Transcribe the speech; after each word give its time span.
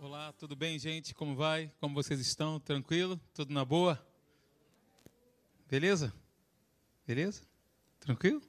Olá, 0.00 0.32
tudo 0.38 0.54
bem, 0.54 0.78
gente? 0.78 1.12
Como 1.12 1.34
vai? 1.34 1.72
Como 1.80 1.92
vocês 1.92 2.20
estão? 2.20 2.60
Tranquilo? 2.60 3.20
Tudo 3.34 3.52
na 3.52 3.64
boa? 3.64 4.00
Beleza? 5.68 6.14
Beleza? 7.04 7.42
Tranquilo? 7.98 8.40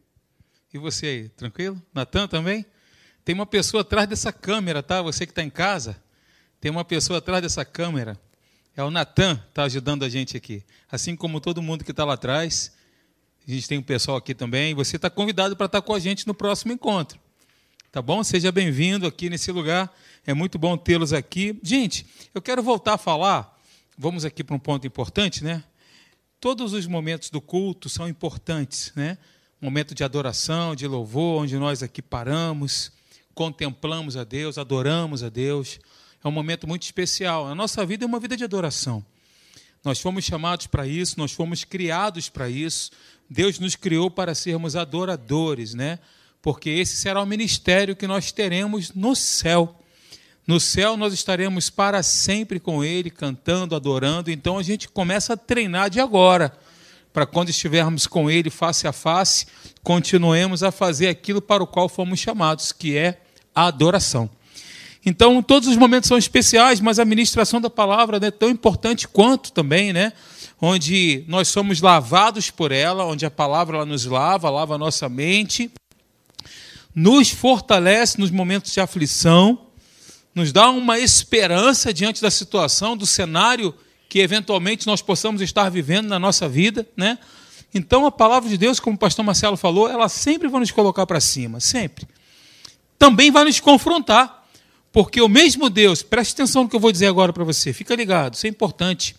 E 0.71 0.77
você 0.77 1.07
aí, 1.07 1.29
tranquilo? 1.29 1.81
Natan 1.91 2.27
também? 2.27 2.63
Tem 3.25 3.33
uma 3.33 3.47
pessoa 3.47 3.81
atrás 3.81 4.07
dessa 4.07 4.31
câmera, 4.31 4.83
tá? 4.83 5.01
Você 5.01 5.25
que 5.25 5.31
está 5.31 5.41
em 5.41 5.49
casa, 5.49 5.99
tem 6.61 6.69
uma 6.69 6.85
pessoa 6.85 7.17
atrás 7.17 7.41
dessa 7.41 7.65
câmera. 7.65 8.15
É 8.75 8.83
o 8.83 8.91
Natan 8.91 9.43
está 9.49 9.63
ajudando 9.63 10.05
a 10.05 10.09
gente 10.09 10.37
aqui. 10.37 10.63
Assim 10.87 11.15
como 11.15 11.41
todo 11.41 11.63
mundo 11.63 11.83
que 11.83 11.89
está 11.89 12.05
lá 12.05 12.13
atrás. 12.13 12.77
A 13.47 13.49
gente 13.49 13.67
tem 13.67 13.79
um 13.79 13.83
pessoal 13.83 14.17
aqui 14.17 14.35
também. 14.35 14.75
Você 14.75 14.97
está 14.97 15.09
convidado 15.09 15.57
para 15.57 15.65
estar 15.65 15.81
tá 15.81 15.87
com 15.87 15.95
a 15.95 15.99
gente 15.99 16.27
no 16.27 16.35
próximo 16.35 16.71
encontro. 16.73 17.19
Tá 17.91 18.03
bom? 18.03 18.23
Seja 18.23 18.51
bem-vindo 18.51 19.07
aqui 19.07 19.31
nesse 19.31 19.51
lugar. 19.51 19.91
É 20.23 20.31
muito 20.31 20.59
bom 20.59 20.77
tê-los 20.77 21.11
aqui. 21.11 21.59
Gente, 21.63 22.05
eu 22.35 22.41
quero 22.41 22.61
voltar 22.61 22.93
a 22.93 22.97
falar. 22.99 23.59
Vamos 23.97 24.23
aqui 24.23 24.43
para 24.43 24.55
um 24.55 24.59
ponto 24.59 24.85
importante, 24.85 25.43
né? 25.43 25.63
Todos 26.39 26.73
os 26.73 26.85
momentos 26.85 27.31
do 27.31 27.41
culto 27.41 27.89
são 27.89 28.07
importantes, 28.07 28.93
né? 28.95 29.17
Momento 29.59 29.95
de 29.95 30.03
adoração, 30.03 30.75
de 30.75 30.85
louvor, 30.85 31.41
onde 31.41 31.57
nós 31.57 31.81
aqui 31.81 31.99
paramos, 31.99 32.91
contemplamos 33.33 34.15
a 34.15 34.23
Deus, 34.23 34.59
adoramos 34.59 35.23
a 35.23 35.29
Deus. 35.29 35.79
É 36.23 36.27
um 36.27 36.31
momento 36.31 36.67
muito 36.67 36.83
especial. 36.83 37.47
A 37.47 37.55
nossa 37.55 37.83
vida 37.87 38.05
é 38.05 38.07
uma 38.07 38.19
vida 38.19 38.37
de 38.37 38.43
adoração. 38.43 39.03
Nós 39.83 39.99
fomos 39.99 40.23
chamados 40.23 40.67
para 40.67 40.85
isso, 40.85 41.15
nós 41.17 41.31
fomos 41.31 41.63
criados 41.63 42.29
para 42.29 42.47
isso. 42.47 42.91
Deus 43.27 43.57
nos 43.57 43.75
criou 43.75 44.11
para 44.11 44.35
sermos 44.35 44.75
adoradores, 44.75 45.73
né? 45.73 45.97
Porque 46.41 46.69
esse 46.69 46.95
será 46.95 47.21
o 47.21 47.25
ministério 47.25 47.95
que 47.95 48.07
nós 48.07 48.31
teremos 48.31 48.93
no 48.93 49.15
céu. 49.15 49.75
No 50.47 50.59
céu 50.59 50.97
nós 50.97 51.13
estaremos 51.13 51.69
para 51.69 52.01
sempre 52.01 52.59
com 52.59 52.83
Ele, 52.83 53.09
cantando, 53.09 53.75
adorando. 53.75 54.31
Então 54.31 54.57
a 54.57 54.63
gente 54.63 54.87
começa 54.89 55.33
a 55.33 55.37
treinar 55.37 55.89
de 55.89 55.99
agora, 55.99 56.51
para 57.13 57.25
quando 57.25 57.49
estivermos 57.49 58.07
com 58.07 58.29
Ele 58.29 58.49
face 58.49 58.87
a 58.87 58.91
face, 58.91 59.47
continuemos 59.83 60.63
a 60.63 60.71
fazer 60.71 61.07
aquilo 61.07 61.41
para 61.41 61.63
o 61.63 61.67
qual 61.67 61.89
fomos 61.89 62.19
chamados, 62.19 62.71
que 62.71 62.97
é 62.97 63.21
a 63.53 63.65
adoração. 63.65 64.29
Então, 65.05 65.41
todos 65.41 65.67
os 65.67 65.77
momentos 65.77 66.07
são 66.07 66.17
especiais, 66.17 66.79
mas 66.81 66.99
a 66.99 67.05
ministração 67.05 67.61
da 67.61 67.69
palavra 67.69 68.19
é 68.25 68.31
tão 68.31 68.49
importante 68.49 69.07
quanto 69.07 69.51
também, 69.51 69.93
né? 69.93 70.13
Onde 70.61 71.23
nós 71.27 71.47
somos 71.47 71.81
lavados 71.81 72.49
por 72.49 72.71
ela, 72.71 73.05
onde 73.05 73.25
a 73.25 73.31
palavra 73.31 73.77
ela 73.77 73.85
nos 73.85 74.05
lava, 74.05 74.49
lava 74.49 74.75
a 74.75 74.77
nossa 74.77 75.07
mente, 75.07 75.71
nos 76.93 77.29
fortalece 77.29 78.19
nos 78.19 78.31
momentos 78.31 78.71
de 78.71 78.79
aflição 78.79 79.69
nos 80.33 80.51
dá 80.51 80.69
uma 80.69 80.99
esperança 80.99 81.93
diante 81.93 82.21
da 82.21 82.31
situação, 82.31 82.95
do 82.95 83.05
cenário 83.05 83.73
que 84.07 84.19
eventualmente 84.19 84.87
nós 84.87 85.01
possamos 85.01 85.41
estar 85.41 85.69
vivendo 85.69 86.07
na 86.07 86.17
nossa 86.17 86.47
vida, 86.49 86.87
né? 86.97 87.19
Então 87.73 88.05
a 88.05 88.11
palavra 88.11 88.49
de 88.49 88.57
Deus, 88.57 88.79
como 88.79 88.95
o 88.95 88.99
pastor 88.99 89.23
Marcelo 89.23 89.55
falou, 89.55 89.87
ela 89.87 90.09
sempre 90.09 90.47
vai 90.47 90.59
nos 90.59 90.71
colocar 90.71 91.05
para 91.05 91.19
cima, 91.19 91.59
sempre. 91.59 92.07
Também 92.97 93.29
vai 93.29 93.45
nos 93.45 93.59
confrontar, 93.59 94.47
porque 94.91 95.21
o 95.21 95.29
mesmo 95.29 95.69
Deus, 95.69 96.01
preste 96.01 96.33
atenção 96.33 96.63
no 96.63 96.69
que 96.69 96.75
eu 96.75 96.79
vou 96.79 96.91
dizer 96.91 97.05
agora 97.05 97.31
para 97.31 97.43
você, 97.43 97.71
fica 97.71 97.95
ligado, 97.95 98.33
isso 98.33 98.47
é 98.47 98.49
importante. 98.49 99.15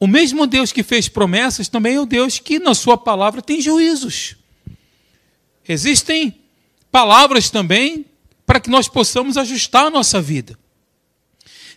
O 0.00 0.06
mesmo 0.06 0.46
Deus 0.46 0.72
que 0.72 0.82
fez 0.82 1.08
promessas 1.08 1.68
também 1.68 1.96
é 1.96 2.00
o 2.00 2.06
Deus 2.06 2.38
que 2.38 2.58
na 2.58 2.74
sua 2.74 2.96
palavra 2.96 3.42
tem 3.42 3.60
juízos. 3.60 4.37
Existem 5.68 6.40
palavras 6.90 7.50
também 7.50 8.06
para 8.46 8.58
que 8.58 8.70
nós 8.70 8.88
possamos 8.88 9.36
ajustar 9.36 9.86
a 9.86 9.90
nossa 9.90 10.22
vida. 10.22 10.58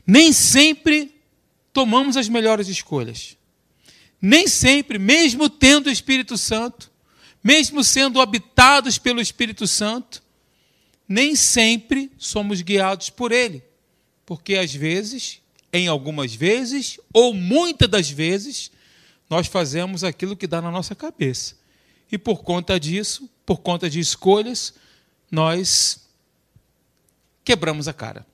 Nem 0.08 0.32
sempre 0.32 1.14
tomamos 1.74 2.16
as 2.16 2.30
melhores 2.30 2.70
escolhas. 2.70 3.38
Nem 4.22 4.48
sempre, 4.48 4.98
mesmo 4.98 5.50
tendo 5.50 5.88
o 5.88 5.92
Espírito 5.92 6.38
Santo, 6.38 6.90
mesmo 7.44 7.84
sendo 7.84 8.22
habitados 8.22 8.98
pelo 8.98 9.20
Espírito 9.20 9.68
Santo, 9.68 10.24
nem 11.08 11.36
sempre 11.36 12.10
somos 12.18 12.62
guiados 12.62 13.10
por 13.10 13.32
Ele. 13.32 13.62
Porque 14.26 14.56
às 14.56 14.74
vezes, 14.74 15.42
em 15.74 15.88
algumas 15.88 16.34
vezes, 16.34 16.98
ou 17.12 17.34
muitas 17.34 17.90
das 17.90 18.10
vezes, 18.10 18.72
nós 19.30 19.48
fazemos 19.48 20.04
aquilo 20.04 20.38
que 20.38 20.48
dá 20.48 20.62
na 20.62 20.72
nossa 20.72 20.96
cabeça. 20.96 21.56
E 22.12 22.18
por 22.18 22.44
conta 22.44 22.80
disso, 22.80 23.30
por 23.52 23.60
conta 23.60 23.90
de 23.90 24.00
escolhas, 24.00 24.74
nós 25.30 26.08
quebramos 27.44 27.86
a 27.90 27.92
cara. 27.92 28.26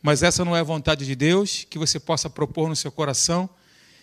Mas 0.00 0.22
essa 0.22 0.42
não 0.42 0.56
é 0.56 0.60
a 0.60 0.64
vontade 0.64 1.04
de 1.04 1.14
Deus, 1.14 1.66
que 1.68 1.78
você 1.78 2.00
possa 2.00 2.30
propor 2.30 2.66
no 2.66 2.74
seu 2.74 2.90
coração 2.90 3.46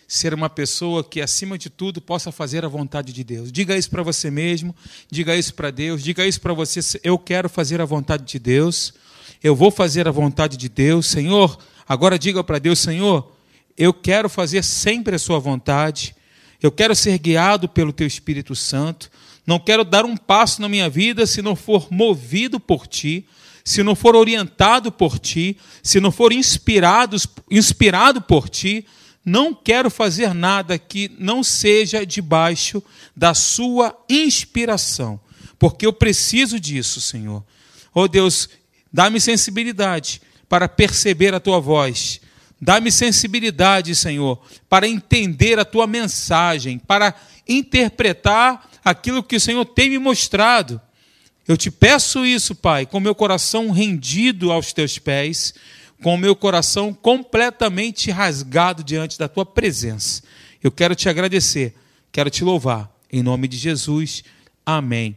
ser 0.06 0.32
uma 0.32 0.48
pessoa 0.48 1.02
que, 1.02 1.20
acima 1.20 1.58
de 1.58 1.68
tudo, 1.68 2.00
possa 2.00 2.30
fazer 2.30 2.64
a 2.64 2.68
vontade 2.68 3.12
de 3.12 3.24
Deus. 3.24 3.50
Diga 3.50 3.76
isso 3.76 3.90
para 3.90 4.04
você 4.04 4.30
mesmo, 4.30 4.72
diga 5.10 5.34
isso 5.34 5.52
para 5.52 5.72
Deus, 5.72 6.00
diga 6.00 6.24
isso 6.24 6.40
para 6.40 6.54
você. 6.54 6.78
Eu 7.02 7.18
quero 7.18 7.48
fazer 7.48 7.80
a 7.80 7.84
vontade 7.84 8.22
de 8.22 8.38
Deus, 8.38 8.94
eu 9.42 9.56
vou 9.56 9.72
fazer 9.72 10.06
a 10.06 10.12
vontade 10.12 10.56
de 10.56 10.68
Deus. 10.68 11.06
Senhor, 11.06 11.58
agora 11.88 12.16
diga 12.16 12.44
para 12.44 12.60
Deus: 12.60 12.78
Senhor, 12.78 13.36
eu 13.76 13.92
quero 13.92 14.28
fazer 14.28 14.62
sempre 14.62 15.16
a 15.16 15.18
Sua 15.18 15.40
vontade, 15.40 16.14
eu 16.62 16.70
quero 16.70 16.94
ser 16.94 17.18
guiado 17.18 17.68
pelo 17.68 17.92
Teu 17.92 18.06
Espírito 18.06 18.54
Santo, 18.54 19.10
não 19.46 19.58
quero 19.58 19.84
dar 19.84 20.04
um 20.04 20.16
passo 20.16 20.60
na 20.60 20.68
minha 20.68 20.88
vida 20.88 21.26
se 21.26 21.42
não 21.42 21.56
for 21.56 21.88
movido 21.90 22.60
por 22.60 22.86
Ti 22.86 23.26
se 23.64 23.82
não 23.82 23.94
for 23.94 24.16
orientado 24.16 24.90
por 24.90 25.18
ti, 25.18 25.56
se 25.82 26.00
não 26.00 26.10
for 26.10 26.32
inspirado, 26.32 27.16
inspirado 27.50 28.20
por 28.20 28.48
ti, 28.48 28.86
não 29.24 29.54
quero 29.54 29.90
fazer 29.90 30.34
nada 30.34 30.78
que 30.78 31.10
não 31.18 31.44
seja 31.44 32.06
debaixo 32.06 32.82
da 33.14 33.34
sua 33.34 33.96
inspiração, 34.08 35.20
porque 35.58 35.86
eu 35.86 35.92
preciso 35.92 36.58
disso, 36.58 37.00
Senhor. 37.00 37.44
Oh 37.94 38.08
Deus, 38.08 38.48
dá-me 38.92 39.20
sensibilidade 39.20 40.22
para 40.48 40.68
perceber 40.68 41.34
a 41.34 41.40
tua 41.40 41.60
voz. 41.60 42.20
Dá-me 42.60 42.90
sensibilidade, 42.92 43.94
Senhor, 43.94 44.38
para 44.68 44.86
entender 44.86 45.58
a 45.58 45.64
tua 45.64 45.86
mensagem, 45.86 46.78
para 46.78 47.14
interpretar 47.48 48.69
aquilo 48.84 49.22
que 49.22 49.36
o 49.36 49.40
Senhor 49.40 49.64
tem 49.64 49.90
me 49.90 49.98
mostrado. 49.98 50.80
Eu 51.46 51.56
te 51.56 51.70
peço 51.70 52.24
isso, 52.24 52.54
Pai, 52.54 52.86
com 52.86 53.00
meu 53.00 53.14
coração 53.14 53.70
rendido 53.70 54.52
aos 54.52 54.72
teus 54.72 54.98
pés, 54.98 55.54
com 56.02 56.16
meu 56.16 56.34
coração 56.36 56.94
completamente 56.94 58.10
rasgado 58.10 58.84
diante 58.84 59.18
da 59.18 59.28
tua 59.28 59.44
presença. 59.44 60.22
Eu 60.62 60.70
quero 60.70 60.94
te 60.94 61.08
agradecer, 61.08 61.74
quero 62.12 62.30
te 62.30 62.44
louvar. 62.44 62.90
Em 63.12 63.22
nome 63.22 63.48
de 63.48 63.56
Jesus. 63.56 64.22
Amém. 64.64 65.16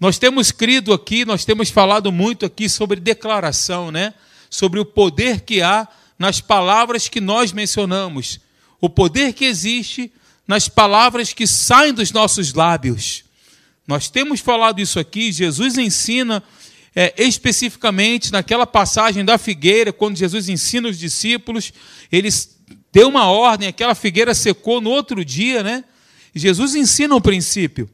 Nós 0.00 0.18
temos 0.18 0.50
crido 0.50 0.92
aqui, 0.92 1.24
nós 1.24 1.44
temos 1.44 1.70
falado 1.70 2.10
muito 2.10 2.44
aqui 2.44 2.68
sobre 2.68 2.98
declaração, 2.98 3.90
né? 3.90 4.14
Sobre 4.48 4.80
o 4.80 4.84
poder 4.84 5.42
que 5.42 5.62
há 5.62 5.86
nas 6.18 6.40
palavras 6.40 7.08
que 7.08 7.20
nós 7.20 7.52
mencionamos, 7.52 8.40
o 8.80 8.88
poder 8.88 9.32
que 9.32 9.44
existe 9.44 10.12
nas 10.50 10.66
palavras 10.68 11.32
que 11.32 11.46
saem 11.46 11.94
dos 11.94 12.10
nossos 12.10 12.54
lábios. 12.54 13.22
Nós 13.86 14.10
temos 14.10 14.40
falado 14.40 14.80
isso 14.80 14.98
aqui, 14.98 15.30
Jesus 15.30 15.78
ensina 15.78 16.42
é, 16.92 17.14
especificamente 17.22 18.32
naquela 18.32 18.66
passagem 18.66 19.24
da 19.24 19.38
figueira, 19.38 19.92
quando 19.92 20.16
Jesus 20.16 20.48
ensina 20.48 20.88
os 20.88 20.98
discípulos, 20.98 21.72
eles 22.10 22.58
deu 22.90 23.06
uma 23.06 23.30
ordem, 23.30 23.68
aquela 23.68 23.94
figueira 23.94 24.34
secou 24.34 24.80
no 24.80 24.90
outro 24.90 25.24
dia, 25.24 25.62
né? 25.62 25.84
Jesus 26.34 26.74
ensina 26.74 27.14
um 27.14 27.20
princípio. 27.20 27.88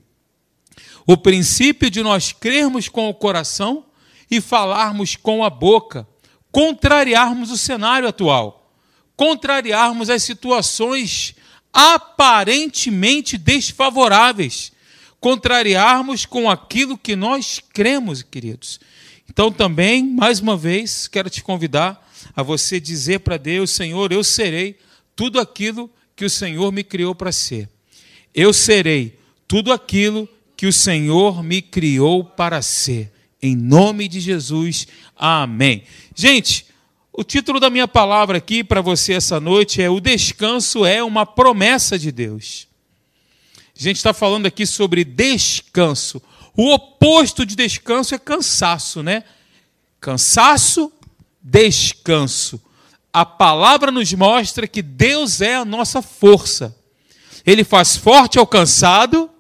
O 1.07 1.15
princípio 1.15 1.91
de 1.91 2.03
nós 2.03 2.33
crermos 2.33 2.89
com 2.89 3.07
o 3.11 3.13
coração 3.13 3.85
e 4.31 4.41
falarmos 4.41 5.15
com 5.15 5.45
a 5.45 5.51
boca, 5.51 6.09
contrariarmos 6.51 7.51
o 7.51 7.59
cenário 7.59 8.09
atual, 8.09 8.73
contrariarmos 9.15 10.09
as 10.09 10.23
situações 10.23 11.35
aparentemente 11.77 13.37
desfavoráveis 13.37 14.73
contrariarmos 15.21 16.25
com 16.25 16.49
aquilo 16.49 16.97
que 16.97 17.15
nós 17.15 17.61
cremos, 17.73 18.23
queridos. 18.23 18.81
Então, 19.29 19.53
também, 19.53 20.03
mais 20.03 20.41
uma 20.41 20.57
vez, 20.57 21.07
quero 21.07 21.29
te 21.29 21.43
convidar 21.43 22.03
a 22.35 22.43
você 22.43 22.81
dizer 22.81 23.21
para 23.21 23.37
Deus: 23.37 23.71
Senhor, 23.71 24.11
eu 24.11 24.25
serei 24.25 24.79
tudo 25.15 25.39
aquilo 25.39 25.91
que 26.15 26.25
o 26.25 26.31
Senhor 26.31 26.73
me 26.73 26.83
criou 26.83 27.15
para 27.15 27.31
ser. 27.31 27.69
Eu 28.35 28.55
serei 28.55 29.19
tudo 29.47 29.71
aquilo 29.71 30.27
que 30.57 30.67
o 30.67 30.73
Senhor 30.73 31.43
me 31.43 31.61
criou 31.61 32.25
para 32.25 32.63
ser. 32.63 33.13
Em 33.43 33.55
nome 33.55 34.09
de 34.09 34.19
Jesus, 34.19 34.87
amém. 35.15 35.83
Gente, 36.15 36.66
o 37.17 37.25
título 37.25 37.59
da 37.59 37.71
minha 37.71 37.89
palavra 37.89 38.37
aqui 38.37 38.63
para 38.63 38.83
você 38.83 39.15
essa 39.15 39.41
noite 39.41 39.81
é: 39.81 39.89
O 39.89 40.01
descanso 40.01 40.85
é 40.85 41.03
uma 41.03 41.25
promessa 41.25 41.99
de 41.99 42.13
Deus. 42.13 42.69
A 43.75 43.83
gente 43.83 43.97
está 43.97 44.13
falando 44.13 44.45
aqui 44.45 44.67
sobre 44.67 45.03
descanso. 45.03 46.21
O 46.55 46.73
oposto 46.73 47.47
de 47.47 47.57
descanso 47.57 48.15
é 48.15 48.19
cansaço, 48.19 49.03
né? 49.03 49.25
Cansaço, 49.99 50.93
descanso. 51.43 52.61
A 53.11 53.25
palavra 53.25 53.91
nos 53.91 54.13
mostra 54.13 54.69
que 54.69 54.83
Deus 54.83 55.41
é 55.41 55.57
a 55.57 55.65
nossa 55.65 56.03
força. 56.03 56.77
Ele 57.47 57.65
faz 57.65 57.97
forte 57.97 58.39
ao 58.39 58.47
cansado 58.47 59.31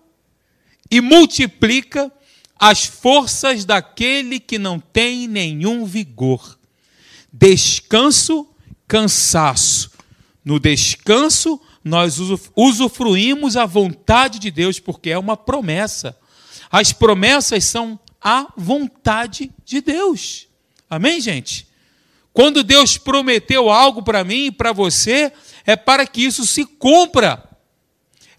e 0.91 1.03
multiplica 1.03 2.11
as 2.59 2.87
forças 2.87 3.67
daquele 3.67 4.41
que 4.41 4.59
não 4.59 4.81
tem 4.81 5.29
nenhum 5.29 5.85
vigor. 5.85 6.57
Descanso, 7.39 8.49
cansaço. 8.89 9.91
No 10.43 10.59
descanso, 10.59 11.61
nós 11.85 12.19
usufruímos 12.57 13.57
a 13.57 13.67
vontade 13.67 14.39
de 14.39 14.51
Deus, 14.51 14.81
porque 14.81 15.11
é 15.11 15.19
uma 15.19 15.37
promessa. 15.37 16.19
As 16.71 16.93
promessas 16.95 17.65
são 17.65 18.01
a 18.23 18.51
vontade 18.57 19.53
de 19.65 19.83
Deus. 19.83 20.49
Amém, 20.89 21.21
gente? 21.21 21.69
Quando 22.33 22.65
Deus 22.65 22.97
prometeu 22.97 23.69
algo 23.71 24.03
para 24.03 24.25
mim 24.25 24.47
e 24.47 24.51
para 24.51 24.73
você, 24.73 25.31
é 25.67 25.77
para 25.77 26.07
que 26.07 26.25
isso 26.25 26.47
se 26.47 26.65
cumpra. 26.65 27.45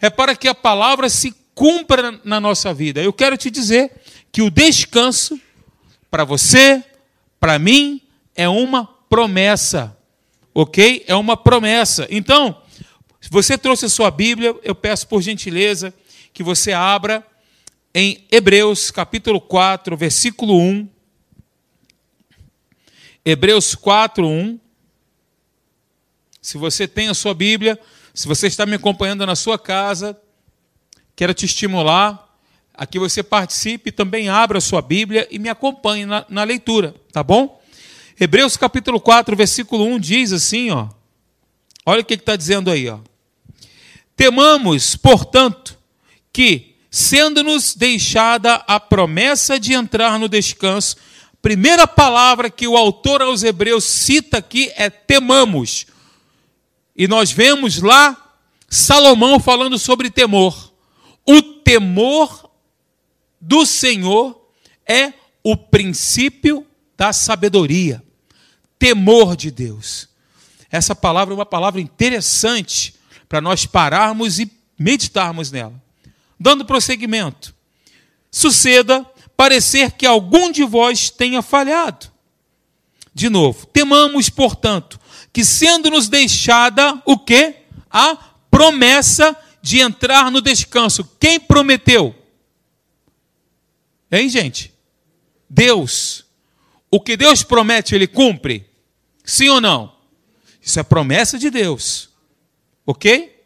É 0.02 0.10
para 0.10 0.36
que 0.36 0.48
a 0.48 0.56
palavra 0.56 1.08
se 1.08 1.36
cumpra 1.54 2.20
na 2.24 2.40
nossa 2.40 2.74
vida. 2.74 3.02
Eu 3.02 3.14
quero 3.14 3.38
te 3.38 3.52
dizer 3.52 3.92
que 4.32 4.42
o 4.42 4.50
descanso 4.50 5.40
para 6.10 6.24
você, 6.24 6.84
para 7.40 7.60
mim, 7.60 8.02
é 8.38 8.48
uma 8.48 8.86
promessa. 8.86 9.98
Ok? 10.54 11.04
É 11.07 11.16
uma 11.16 11.36
promessa. 11.36 12.07
Então, 12.10 12.62
se 13.19 13.30
você 13.30 13.57
trouxe 13.57 13.86
a 13.86 13.89
sua 13.89 14.10
Bíblia, 14.10 14.56
eu 14.63 14.75
peço 14.75 15.07
por 15.07 15.22
gentileza 15.22 15.94
que 16.31 16.44
você 16.44 16.72
abra 16.72 17.25
em 17.94 18.25
Hebreus 18.31 18.92
capítulo 18.92 19.42
4, 19.42 19.98
versículo 19.98 20.57
1. 20.57 20.88
Hebreus 23.25 23.75
4, 23.75 24.25
1. 24.25 24.60
Se 26.42 26.57
você 26.57 26.88
tem 26.88 27.10
a 27.10 27.13
sua 27.13 27.33
Bíblia, 27.33 27.78
se 28.13 28.28
você 28.28 28.48
está 28.48 28.66
me 28.66 28.75
acompanhando 28.75 29.25
na 29.25 29.36
sua 29.36 29.60
casa, 29.60 30.19
quero 31.16 31.33
te 31.33 31.45
estimular 31.45 32.24
a 32.74 32.86
que 32.86 33.00
você 33.00 33.24
participe, 33.24 33.92
também 33.92 34.30
abra 34.30 34.60
a 34.60 34.62
sua 34.62 34.81
Bíblia 34.81 35.28
e 35.31 35.40
me 35.40 35.50
acompanhe 35.50 36.06
na, 36.06 36.25
na 36.30 36.44
leitura, 36.44 36.95
tá 37.12 37.24
bom? 37.24 37.56
Hebreus 38.19 38.58
capítulo 38.58 39.00
4, 39.00 39.36
versículo 39.36 39.86
1 39.86 40.00
diz 40.00 40.34
assim, 40.34 40.72
ó. 40.72 40.90
Olha 41.86 42.02
o 42.02 42.06
que 42.06 42.16
está 42.16 42.36
dizendo 42.36 42.72
aí, 42.72 42.90
ó. 42.90 43.00
Temamos, 44.16 44.96
portanto, 44.96 45.78
que, 46.34 46.75
sendo-nos 46.90 47.75
deixada 47.75 48.56
a 48.68 48.80
promessa 48.80 49.60
de 49.60 49.74
entrar 49.74 50.18
no 50.18 50.28
descanso, 50.28 50.98
primeira 51.44 51.86
palavra 51.86 52.50
que 52.50 52.68
o 52.68 52.75
autor 52.75 53.22
aos 53.22 53.44
Hebreus 53.44 53.84
cita 53.84 54.40
aqui 54.40 54.72
é 54.75 54.90
temamos. 54.90 55.86
E 56.96 57.08
nós 57.08 57.31
vemos 57.31 57.81
lá 57.81 58.36
Salomão 58.68 59.40
falando 59.40 59.78
sobre 59.78 60.10
temor. 60.10 60.74
O 61.24 61.42
temor 61.42 62.50
do 63.40 63.64
Senhor 63.64 64.50
é 64.88 65.14
o 65.44 65.56
princípio 65.56 66.66
da 66.98 67.14
sabedoria, 67.14 68.04
temor 68.80 69.36
de 69.36 69.52
Deus. 69.52 70.08
Essa 70.72 70.96
palavra 70.96 71.34
é 71.34 71.36
uma 71.36 71.46
palavra 71.46 71.80
interessante 71.82 72.96
para 73.28 73.42
nós 73.42 73.66
pararmos 73.66 74.40
e 74.40 74.52
meditarmos 74.78 75.52
nela. 75.52 75.82
Dando 76.40 76.66
prosseguimento, 76.66 77.54
suceda 78.32 79.06
parecer 79.36 79.92
que 79.92 80.06
algum 80.06 80.52
de 80.52 80.64
vós 80.64 81.10
tenha 81.10 81.42
falhado. 81.42 82.12
De 83.14 83.30
novo, 83.30 83.66
temamos, 83.66 84.30
portanto, 84.30 85.00
que 85.34 85.44
sendo-nos 85.44 86.08
deixada 86.08 87.02
o 87.06 87.18
quê? 87.18 87.56
A 87.90 88.16
promessa 88.52 89.36
de 89.62 89.80
entrar 89.80 90.32
no 90.32 90.42
descanso. 90.42 91.04
Quem 91.20 91.40
prometeu? 91.40 92.16
Hein, 94.12 94.30
gente? 94.30 94.74
Deus. 95.50 96.26
O 96.90 97.02
que 97.02 97.18
Deus 97.18 97.44
promete, 97.44 97.96
ele 97.96 98.08
cumpre? 98.08 98.67
Sim 99.28 99.50
ou 99.50 99.60
não? 99.60 99.94
Isso 100.62 100.80
é 100.80 100.84
promessa 100.84 101.38
de 101.38 101.50
Deus. 101.50 102.10
Ok? 102.86 103.44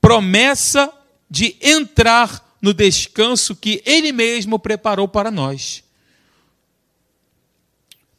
Promessa 0.00 0.92
de 1.28 1.56
entrar 1.60 2.56
no 2.62 2.72
descanso 2.72 3.56
que 3.56 3.82
ele 3.84 4.12
mesmo 4.12 4.60
preparou 4.60 5.08
para 5.08 5.28
nós. 5.28 5.82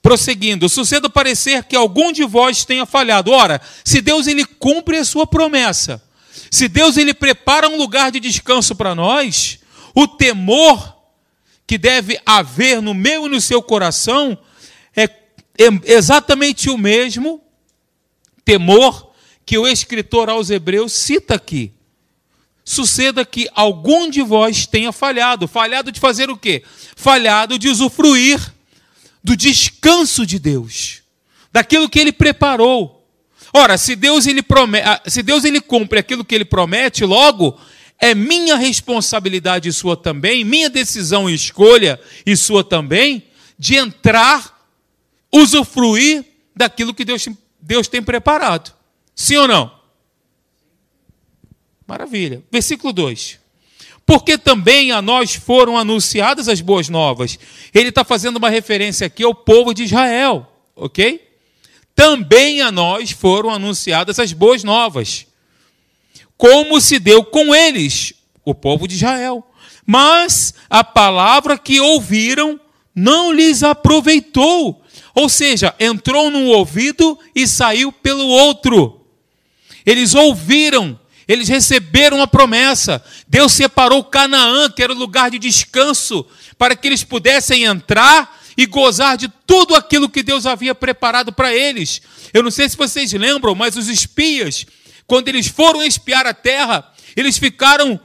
Prosseguindo, 0.02 0.68
suceda 0.68 1.10
parecer 1.10 1.64
que 1.64 1.76
algum 1.76 2.12
de 2.12 2.26
vós 2.26 2.66
tenha 2.66 2.86
falhado. 2.86 3.32
Ora, 3.32 3.62
se 3.86 4.02
Deus 4.02 4.28
ele 4.28 4.44
cumpre 4.44 4.98
a 4.98 5.06
sua 5.06 5.26
promessa, 5.26 6.04
se 6.52 6.68
Deus 6.68 6.98
ele 6.98 7.14
prepara 7.14 7.70
um 7.70 7.78
lugar 7.78 8.12
de 8.12 8.20
descanso 8.20 8.76
para 8.76 8.94
nós, 8.94 9.60
o 9.96 10.06
temor 10.06 10.98
que 11.66 11.78
deve 11.78 12.20
haver 12.26 12.82
no 12.82 12.94
meu 12.94 13.26
e 13.26 13.30
no 13.30 13.40
seu 13.40 13.62
coração 13.62 14.38
exatamente 15.86 16.70
o 16.70 16.78
mesmo 16.78 17.42
temor 18.46 19.12
que 19.46 19.58
o 19.58 19.68
escritor 19.68 20.30
aos 20.30 20.50
Hebreus 20.50 20.94
cita 20.94 21.36
aqui. 21.36 21.74
Suceda 22.64 23.26
que 23.26 23.50
algum 23.54 24.10
de 24.10 24.22
vós 24.22 24.68
tenha 24.68 24.92
falhado. 24.92 25.48
Falhado 25.48 25.92
de 25.92 26.00
fazer 26.00 26.30
o 26.30 26.38
quê? 26.38 26.64
Falhado 26.96 27.58
de 27.58 27.68
usufruir 27.68 28.54
do 29.24 29.36
descanso 29.36 30.26
de 30.26 30.40
Deus, 30.40 31.02
daquilo 31.52 31.90
que 31.90 32.00
ele 32.00 32.12
preparou. 32.12 33.08
Ora, 33.54 33.78
se 33.78 33.96
Deus 33.96 34.28
ele 34.28 34.42
promete, 34.42 34.88
ah, 34.88 35.02
se 35.08 35.24
Deus 35.24 35.44
ele 35.44 35.60
cumpre 35.60 36.00
aquilo 36.00 36.24
que 36.24 36.36
ele 36.36 36.46
promete, 36.46 37.04
logo 37.04 37.60
é 38.00 38.16
minha 38.16 38.56
responsabilidade 38.56 39.68
e 39.68 39.74
sua 39.74 39.98
também, 39.98 40.44
minha 40.46 40.70
decisão 40.70 41.30
e 41.30 41.34
escolha 41.34 42.00
e 42.26 42.38
sua 42.38 42.64
também, 42.64 43.24
de 43.58 43.76
entrar, 43.76 44.59
usufruir 45.32 46.26
daquilo 46.56 46.94
que 46.94 47.06
Deus, 47.06 47.28
Deus 47.62 47.88
tem 47.88 48.02
preparado. 48.02 48.74
Sim 49.16 49.38
ou 49.38 49.48
não? 49.48 49.72
Maravilha. 51.86 52.44
Versículo 52.52 52.94
2. 52.94 53.40
Porque 54.06 54.38
também 54.38 54.92
a 54.92 55.02
nós 55.02 55.36
foram 55.36 55.78
anunciadas 55.78 56.48
as 56.48 56.62
boas 56.62 56.90
novas. 56.90 57.38
Ele 57.74 57.90
está 57.90 58.04
fazendo 58.04 58.38
uma 58.38 58.50
referência 58.50 59.08
aqui 59.08 59.24
ao 59.24 59.36
povo 59.36 59.74
de 59.74 59.84
Israel, 59.84 60.52
ok? 60.76 61.28
Também 61.96 62.62
a 62.62 62.72
nós 62.72 63.12
foram 63.12 63.50
anunciadas 63.50 64.20
as 64.20 64.34
boas 64.34 64.64
novas 64.64 65.28
como 66.40 66.80
se 66.80 67.00
deu 67.00 67.22
com 67.22 67.54
eles, 67.54 68.14
o 68.46 68.56
povo 68.56 68.88
de 68.88 68.96
Israel. 68.96 69.46
Mas 69.86 70.54
a 70.70 70.86
palavra 70.86 71.58
que 71.58 71.82
ouviram 71.82 72.58
não 72.96 73.34
lhes 73.34 73.62
aproveitou. 73.62 74.82
Ou 75.14 75.30
seja, 75.30 75.76
entrou 75.80 76.30
num 76.30 76.48
ouvido 76.48 77.18
e 77.36 77.48
saiu 77.48 77.92
pelo 77.92 78.26
outro. 78.26 79.06
Eles 79.86 80.14
ouviram, 80.16 81.00
eles 81.28 81.48
receberam 81.48 82.22
a 82.22 82.28
promessa. 82.28 83.04
Deus 83.28 83.52
separou 83.52 84.04
Canaã, 84.04 84.70
que 84.70 84.84
era 84.84 84.94
o 84.94 84.98
lugar 84.98 85.32
de 85.32 85.40
descanso, 85.40 86.26
para 86.58 86.76
que 86.76 86.88
eles 86.88 87.04
pudessem 87.04 87.64
entrar 87.64 88.38
e 88.58 88.66
gozar 88.66 89.18
de 89.18 89.28
tudo 89.48 89.76
aquilo 89.76 90.10
que 90.10 90.22
Deus 90.22 90.46
havia 90.46 90.76
preparado 90.76 91.32
para 91.32 91.54
eles. 91.54 92.02
Eu 92.34 92.44
não 92.44 92.52
sei 92.52 92.68
se 92.68 92.78
vocês 92.78 93.12
lembram, 93.14 93.56
mas 93.56 93.76
os 93.78 93.88
espias 93.88 94.66
quando 95.10 95.28
eles 95.28 95.48
foram 95.48 95.82
espiar 95.82 96.28
a 96.28 96.36
terra, 96.36 96.88
eles 97.16 97.40
ficaram 97.40 98.00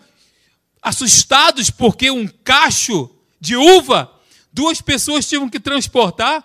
assustados 0.80 1.68
porque 1.68 2.10
um 2.10 2.26
cacho 2.26 3.10
de 3.38 3.54
uva, 3.54 4.10
duas 4.50 4.80
pessoas 4.80 5.28
tinham 5.28 5.46
que 5.46 5.60
transportar, 5.60 6.42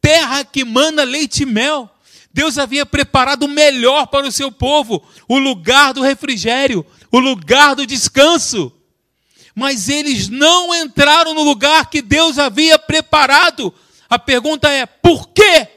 terra 0.00 0.44
que 0.44 0.64
mana 0.64 1.04
leite 1.04 1.42
e 1.42 1.46
mel. 1.46 1.90
Deus 2.32 2.58
havia 2.58 2.86
preparado 2.86 3.44
o 3.44 3.48
melhor 3.48 4.06
para 4.06 4.26
o 4.26 4.32
seu 4.32 4.52
povo, 4.52 5.02
o 5.28 5.38
lugar 5.38 5.92
do 5.92 6.02
refrigério, 6.02 6.84
o 7.10 7.18
lugar 7.18 7.74
do 7.74 7.86
descanso. 7.86 8.72
Mas 9.54 9.88
eles 9.88 10.28
não 10.28 10.74
entraram 10.74 11.34
no 11.34 11.42
lugar 11.42 11.90
que 11.90 12.00
Deus 12.00 12.38
havia 12.38 12.78
preparado. 12.78 13.74
A 14.08 14.18
pergunta 14.18 14.70
é: 14.70 14.86
por 14.86 15.28
quê? 15.30 15.68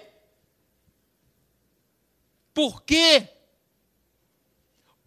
Por 2.54 2.84
quê? 2.84 3.28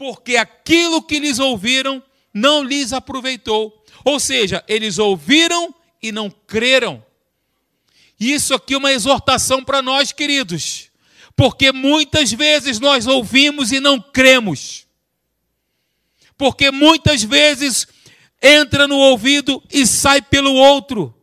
porque 0.05 0.37
aquilo 0.37 1.03
que 1.03 1.19
lhes 1.19 1.39
ouviram 1.39 2.03
não 2.33 2.63
lhes 2.63 2.93
aproveitou. 2.93 3.85
Ou 4.05 4.21
seja, 4.21 4.63
eles 4.69 4.99
ouviram 4.99 5.75
e 6.03 6.13
não 6.13 6.31
creram. 6.31 7.05
Isso 8.33 8.55
aqui 8.55 8.75
é 8.75 8.79
uma 8.79 8.93
exortação 8.93 9.63
para 9.63 9.83
nós, 9.83 10.13
queridos, 10.13 10.91
porque 11.37 11.73
muitas 11.73 12.33
vezes 12.33 12.81
nós 12.81 13.07
ouvimos 13.07 13.73
e 13.73 13.81
não 13.81 14.01
cremos. 14.01 14.87
Porque 16.37 16.71
muitas 16.71 17.23
vezes 17.23 17.87
entra 18.41 18.87
no 18.89 18.97
ouvido 18.97 19.63
e 19.73 19.87
sai 19.87 20.23
pelo 20.23 20.55
outro. 20.55 21.15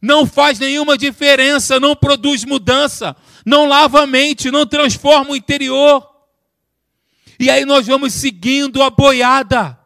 Não 0.00 0.26
faz 0.26 0.58
nenhuma 0.58 0.98
diferença, 0.98 1.80
não 1.80 1.96
produz 1.96 2.44
mudança, 2.44 3.16
não 3.44 3.66
lava 3.66 4.02
a 4.02 4.06
mente, 4.06 4.50
não 4.50 4.66
transforma 4.66 5.30
o 5.32 5.36
interior. 5.36 6.08
E 7.38 7.50
aí 7.50 7.64
nós 7.64 7.86
vamos 7.86 8.12
seguindo 8.12 8.82
a 8.82 8.90
boiada. 8.90 9.78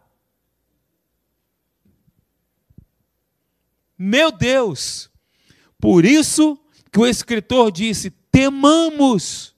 Meu 3.96 4.30
Deus! 4.30 5.08
Por 5.80 6.04
isso 6.04 6.58
que 6.90 6.98
o 6.98 7.06
escritor 7.06 7.70
disse: 7.70 8.10
temamos. 8.10 9.54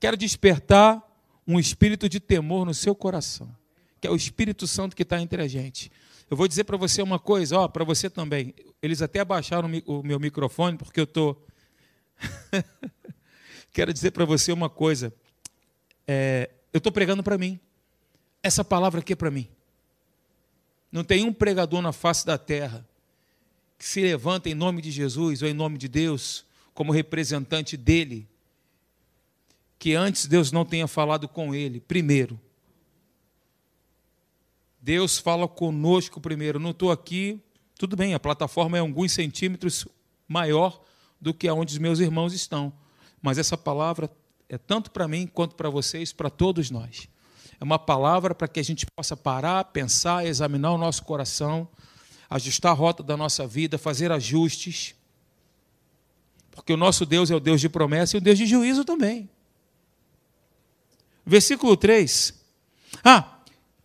Quero 0.00 0.16
despertar 0.16 1.02
um 1.46 1.58
espírito 1.58 2.08
de 2.08 2.20
temor 2.20 2.64
no 2.64 2.74
seu 2.74 2.94
coração, 2.94 3.54
que 4.00 4.06
é 4.06 4.10
o 4.10 4.16
Espírito 4.16 4.66
Santo 4.66 4.94
que 4.94 5.02
está 5.02 5.20
entre 5.20 5.42
a 5.42 5.48
gente. 5.48 5.90
Eu 6.30 6.36
vou 6.36 6.46
dizer 6.46 6.64
para 6.64 6.76
você 6.76 7.02
uma 7.02 7.18
coisa, 7.18 7.58
ó, 7.58 7.68
para 7.68 7.84
você 7.84 8.08
também. 8.08 8.54
Eles 8.82 9.00
até 9.00 9.20
abaixaram 9.20 9.70
o 9.86 10.02
meu 10.02 10.20
microfone 10.20 10.76
porque 10.76 11.00
eu 11.00 11.06
tô. 11.06 11.36
Quero 13.72 13.92
dizer 13.92 14.10
para 14.12 14.24
você 14.24 14.52
uma 14.52 14.68
coisa. 14.68 15.12
É, 16.06 16.50
eu 16.72 16.78
estou 16.78 16.92
pregando 16.92 17.22
para 17.22 17.38
mim. 17.38 17.58
Essa 18.42 18.64
palavra 18.64 19.00
aqui 19.00 19.14
é 19.14 19.16
para 19.16 19.30
mim. 19.30 19.48
Não 20.92 21.02
tem 21.02 21.24
um 21.24 21.32
pregador 21.32 21.82
na 21.82 21.92
face 21.92 22.24
da 22.24 22.38
terra 22.38 22.87
que 23.78 23.86
se 23.86 24.00
levanta 24.00 24.48
em 24.48 24.54
nome 24.54 24.82
de 24.82 24.90
Jesus 24.90 25.40
ou 25.40 25.48
em 25.48 25.54
nome 25.54 25.78
de 25.78 25.86
Deus 25.86 26.44
como 26.74 26.92
representante 26.92 27.76
dele, 27.76 28.28
que 29.78 29.94
antes 29.94 30.26
Deus 30.26 30.50
não 30.50 30.64
tenha 30.64 30.88
falado 30.88 31.28
com 31.28 31.54
ele 31.54 31.80
primeiro. 31.80 32.38
Deus 34.80 35.18
fala 35.18 35.46
conosco 35.46 36.20
primeiro. 36.20 36.58
Não 36.58 36.70
estou 36.70 36.90
aqui, 36.90 37.40
tudo 37.78 37.96
bem, 37.96 38.14
a 38.14 38.20
plataforma 38.20 38.76
é 38.76 38.80
alguns 38.80 39.12
centímetros 39.12 39.86
maior 40.26 40.80
do 41.20 41.32
que 41.32 41.46
aonde 41.46 41.72
os 41.72 41.78
meus 41.78 42.00
irmãos 42.00 42.32
estão. 42.32 42.72
Mas 43.22 43.38
essa 43.38 43.56
palavra 43.56 44.10
é 44.48 44.58
tanto 44.58 44.90
para 44.90 45.06
mim 45.06 45.26
quanto 45.26 45.54
para 45.54 45.70
vocês, 45.70 46.12
para 46.12 46.30
todos 46.30 46.70
nós. 46.70 47.08
É 47.60 47.64
uma 47.64 47.78
palavra 47.78 48.34
para 48.34 48.48
que 48.48 48.60
a 48.60 48.64
gente 48.64 48.86
possa 48.96 49.16
parar, 49.16 49.64
pensar, 49.64 50.24
examinar 50.24 50.72
o 50.72 50.78
nosso 50.78 51.02
coração, 51.04 51.68
ajustar 52.28 52.72
a 52.72 52.74
rota 52.74 53.02
da 53.02 53.16
nossa 53.16 53.46
vida, 53.46 53.78
fazer 53.78 54.12
ajustes. 54.12 54.94
Porque 56.50 56.72
o 56.72 56.76
nosso 56.76 57.06
Deus 57.06 57.30
é 57.30 57.34
o 57.34 57.40
Deus 57.40 57.60
de 57.60 57.68
promessa 57.68 58.16
e 58.16 58.18
o 58.18 58.20
Deus 58.20 58.38
de 58.38 58.46
juízo 58.46 58.84
também. 58.84 59.28
Versículo 61.24 61.76
3. 61.76 62.34
Ah, 63.04 63.38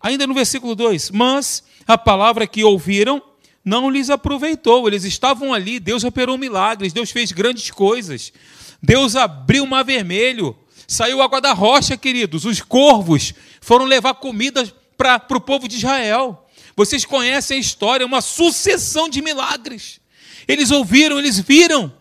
Ainda 0.04 0.28
no 0.28 0.34
versículo 0.34 0.76
2: 0.76 1.12
Mas 1.12 1.64
a 1.88 1.98
palavra 1.98 2.46
que 2.46 2.62
ouviram 2.62 3.24
não 3.64 3.90
lhes 3.90 4.10
aproveitou. 4.10 4.86
Eles 4.86 5.06
estavam 5.06 5.54
ali, 5.54 5.80
Deus 5.80 6.04
operou 6.04 6.38
milagres, 6.38 6.92
Deus 6.92 7.10
fez 7.10 7.32
grandes 7.32 7.72
coisas. 7.72 8.34
Deus 8.82 9.16
abriu 9.16 9.64
o 9.64 9.68
mar 9.68 9.86
vermelho, 9.86 10.54
saiu 10.86 11.22
água 11.22 11.40
da 11.40 11.54
rocha, 11.54 11.96
queridos. 11.96 12.44
Os 12.44 12.62
corvos 12.62 13.34
foram 13.62 13.86
levar 13.86 14.16
comida 14.16 14.70
para 14.98 15.26
o 15.32 15.40
povo 15.40 15.70
de 15.70 15.78
Israel. 15.78 16.43
Vocês 16.76 17.06
conhecem 17.06 17.58
a 17.58 17.62
história, 17.62 18.06
uma 18.06 18.22
sucessão 18.22 19.08
de 19.08 19.22
milagres. 19.22 20.00
Eles 20.48 20.72
ouviram, 20.72 21.20
eles 21.20 21.40
viram 21.40 21.94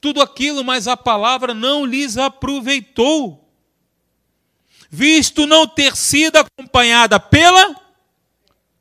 tudo 0.00 0.20
aquilo, 0.20 0.64
mas 0.64 0.88
a 0.88 0.96
palavra 0.96 1.54
não 1.54 1.84
lhes 1.84 2.16
aproveitou 2.16 3.40
visto 4.90 5.46
não 5.46 5.68
ter 5.68 5.96
sido 5.96 6.36
acompanhada 6.36 7.20
pela. 7.20 7.70
O 7.70 7.76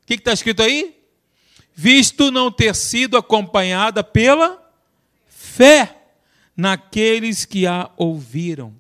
que 0.08 0.16
está 0.16 0.34
escrito 0.34 0.64
aí? 0.64 0.98
Visto 1.76 2.32
não 2.32 2.52
ter 2.52 2.76
sido 2.76 3.16
acompanhada 3.16 4.04
pela 4.04 4.60
fé 5.28 5.98
naqueles 6.58 7.46
que 7.46 7.68
a 7.68 7.90
ouviram. 7.96 8.74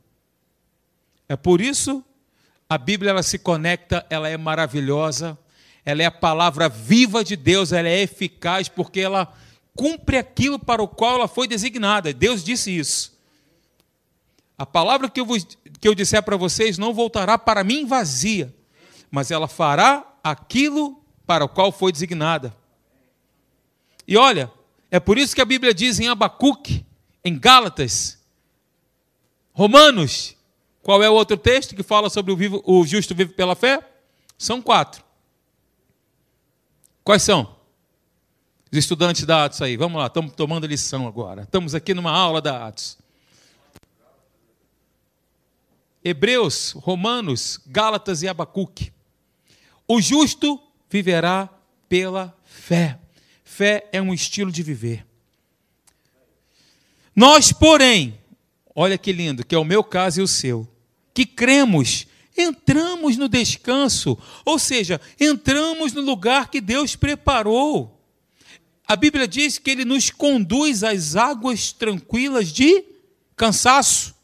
É 1.29 1.38
por 1.38 1.62
isso 1.62 2.03
a 2.68 2.77
Bíblia 2.77 3.12
ela 3.12 3.24
se 3.24 3.39
conecta, 3.39 4.06
ela 4.10 4.27
é 4.27 4.38
maravilhosa, 4.38 5.38
ela 5.89 6.03
é 6.03 6.05
a 6.05 6.12
palavra 6.12 6.69
viva 6.69 7.24
de 7.24 7.36
Deus, 7.36 7.72
ela 7.72 7.89
é 7.89 8.01
eficaz 8.01 8.69
porque 8.69 9.00
ela 9.00 9.34
cumpre 9.75 10.17
aquilo 10.17 10.60
para 10.60 10.84
o 10.84 10.88
qual 10.88 11.15
ela 11.15 11.27
foi 11.27 11.48
designada. 11.48 12.13
Deus 12.13 12.43
disse 12.43 12.75
isso. 12.77 13.17
A 14.58 14.65
palavra 14.65 15.10
que 15.10 15.19
eu, 15.19 15.25
vos, 15.25 15.48
que 15.79 15.88
eu 15.88 15.96
disser 15.96 16.22
para 16.22 16.38
vocês 16.38 16.77
não 16.77 16.93
voltará 16.93 17.38
para 17.38 17.63
mim 17.63 17.86
vazia, 17.86 18.53
mas 19.10 19.31
ela 19.31 19.48
fará 19.48 20.05
aquilo 20.24 21.01
para 21.25 21.46
o 21.46 21.50
qual 21.50 21.72
foi 21.72 21.91
designada. 21.91 22.55
E 24.08 24.15
olha, 24.15 24.51
é 24.91 25.00
por 25.00 25.17
isso 25.17 25.34
que 25.34 25.41
a 25.41 25.46
Bíblia 25.46 25.74
diz 25.74 26.00
em 26.00 26.08
Abacuque, 26.08 26.86
em 27.24 27.38
Gálatas, 27.38 28.19
Romanos, 29.53 30.36
qual 30.84 31.01
é 31.01 31.10
o 31.10 31.13
outro 31.13 31.36
texto 31.36 31.75
que 31.75 31.84
fala 31.84 32.10
sobre 32.10 32.31
o, 32.31 32.36
vivo, 32.36 32.62
o 32.65 32.86
justo 32.86 33.15
vive 33.15 33.34
pela 33.34 33.55
fé? 33.55 33.81
São 34.38 34.62
quatro. 34.62 35.09
Quais 37.10 37.24
são? 37.24 37.56
Os 38.72 38.78
estudantes 38.78 39.25
da 39.25 39.46
Atos 39.46 39.63
aí, 39.63 39.75
vamos 39.75 40.00
lá, 40.00 40.06
estamos 40.06 40.32
tomando 40.34 40.68
lição 40.68 41.08
agora. 41.08 41.42
Estamos 41.42 41.74
aqui 41.74 41.92
numa 41.92 42.12
aula 42.12 42.39
da 42.39 42.68
Atos. 42.68 43.00
Hebreus, 46.04 46.74
Romanos, 46.74 47.60
Gálatas 47.66 48.22
e 48.22 48.28
Abacuque. 48.28 48.94
O 49.88 50.00
justo 50.00 50.62
viverá 50.88 51.50
pela 51.89 52.38
fé. 52.46 53.00
Fé 53.44 53.89
é 53.92 54.00
um 54.00 54.13
estilo 54.13 54.51
de 54.51 54.62
viver. 54.62 55.04
Nós, 57.16 57.51
porém, 57.51 58.20
olha 58.75 59.00
que 59.00 59.12
lindo, 59.12 59.44
que 59.44 59.56
é 59.56 59.58
o 59.58 59.66
meu 59.66 59.84
caso 59.84 60.20
e 60.20 60.24
o 60.24 60.28
seu, 60.28 60.72
que 61.12 61.25
cremos, 61.25 62.06
entramos 62.41 63.17
no 63.17 63.27
descanso, 63.27 64.17
ou 64.46 64.58
seja, 64.58 65.00
entramos 65.19 65.93
no 65.93 66.01
lugar 66.01 66.50
que 66.50 66.62
Deus 66.62 66.96
preparou. 66.96 68.00
A 68.88 68.96
Bíblia 68.96 69.27
diz 69.27 69.58
que 69.58 69.69
ele 69.69 69.86
nos 69.86 70.10
conduz 70.10 70.84
às 70.84 71.15
águas 71.15 71.72
tranquilas 71.72 72.51
de 72.51 72.84
cansaço 73.36 74.19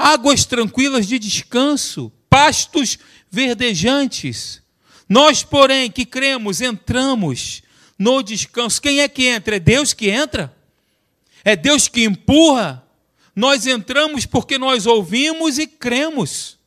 águas 0.00 0.44
tranquilas 0.44 1.06
de 1.06 1.18
descanso, 1.18 2.10
pastos 2.28 2.98
verdejantes. 3.30 4.62
Nós, 5.08 5.42
porém, 5.42 5.90
que 5.90 6.06
cremos, 6.06 6.60
entramos 6.60 7.62
no 7.98 8.22
descanso. 8.22 8.80
Quem 8.80 9.00
é 9.00 9.08
que 9.08 9.26
entra? 9.26 9.56
É 9.56 9.60
Deus 9.60 9.92
que 9.92 10.08
entra? 10.08 10.56
É 11.44 11.54
Deus 11.54 11.88
que 11.88 12.04
empurra? 12.04 12.84
Nós 13.34 13.66
entramos 13.66 14.24
porque 14.26 14.58
nós 14.58 14.86
ouvimos 14.86 15.58
e 15.58 15.66
cremos. 15.66 16.58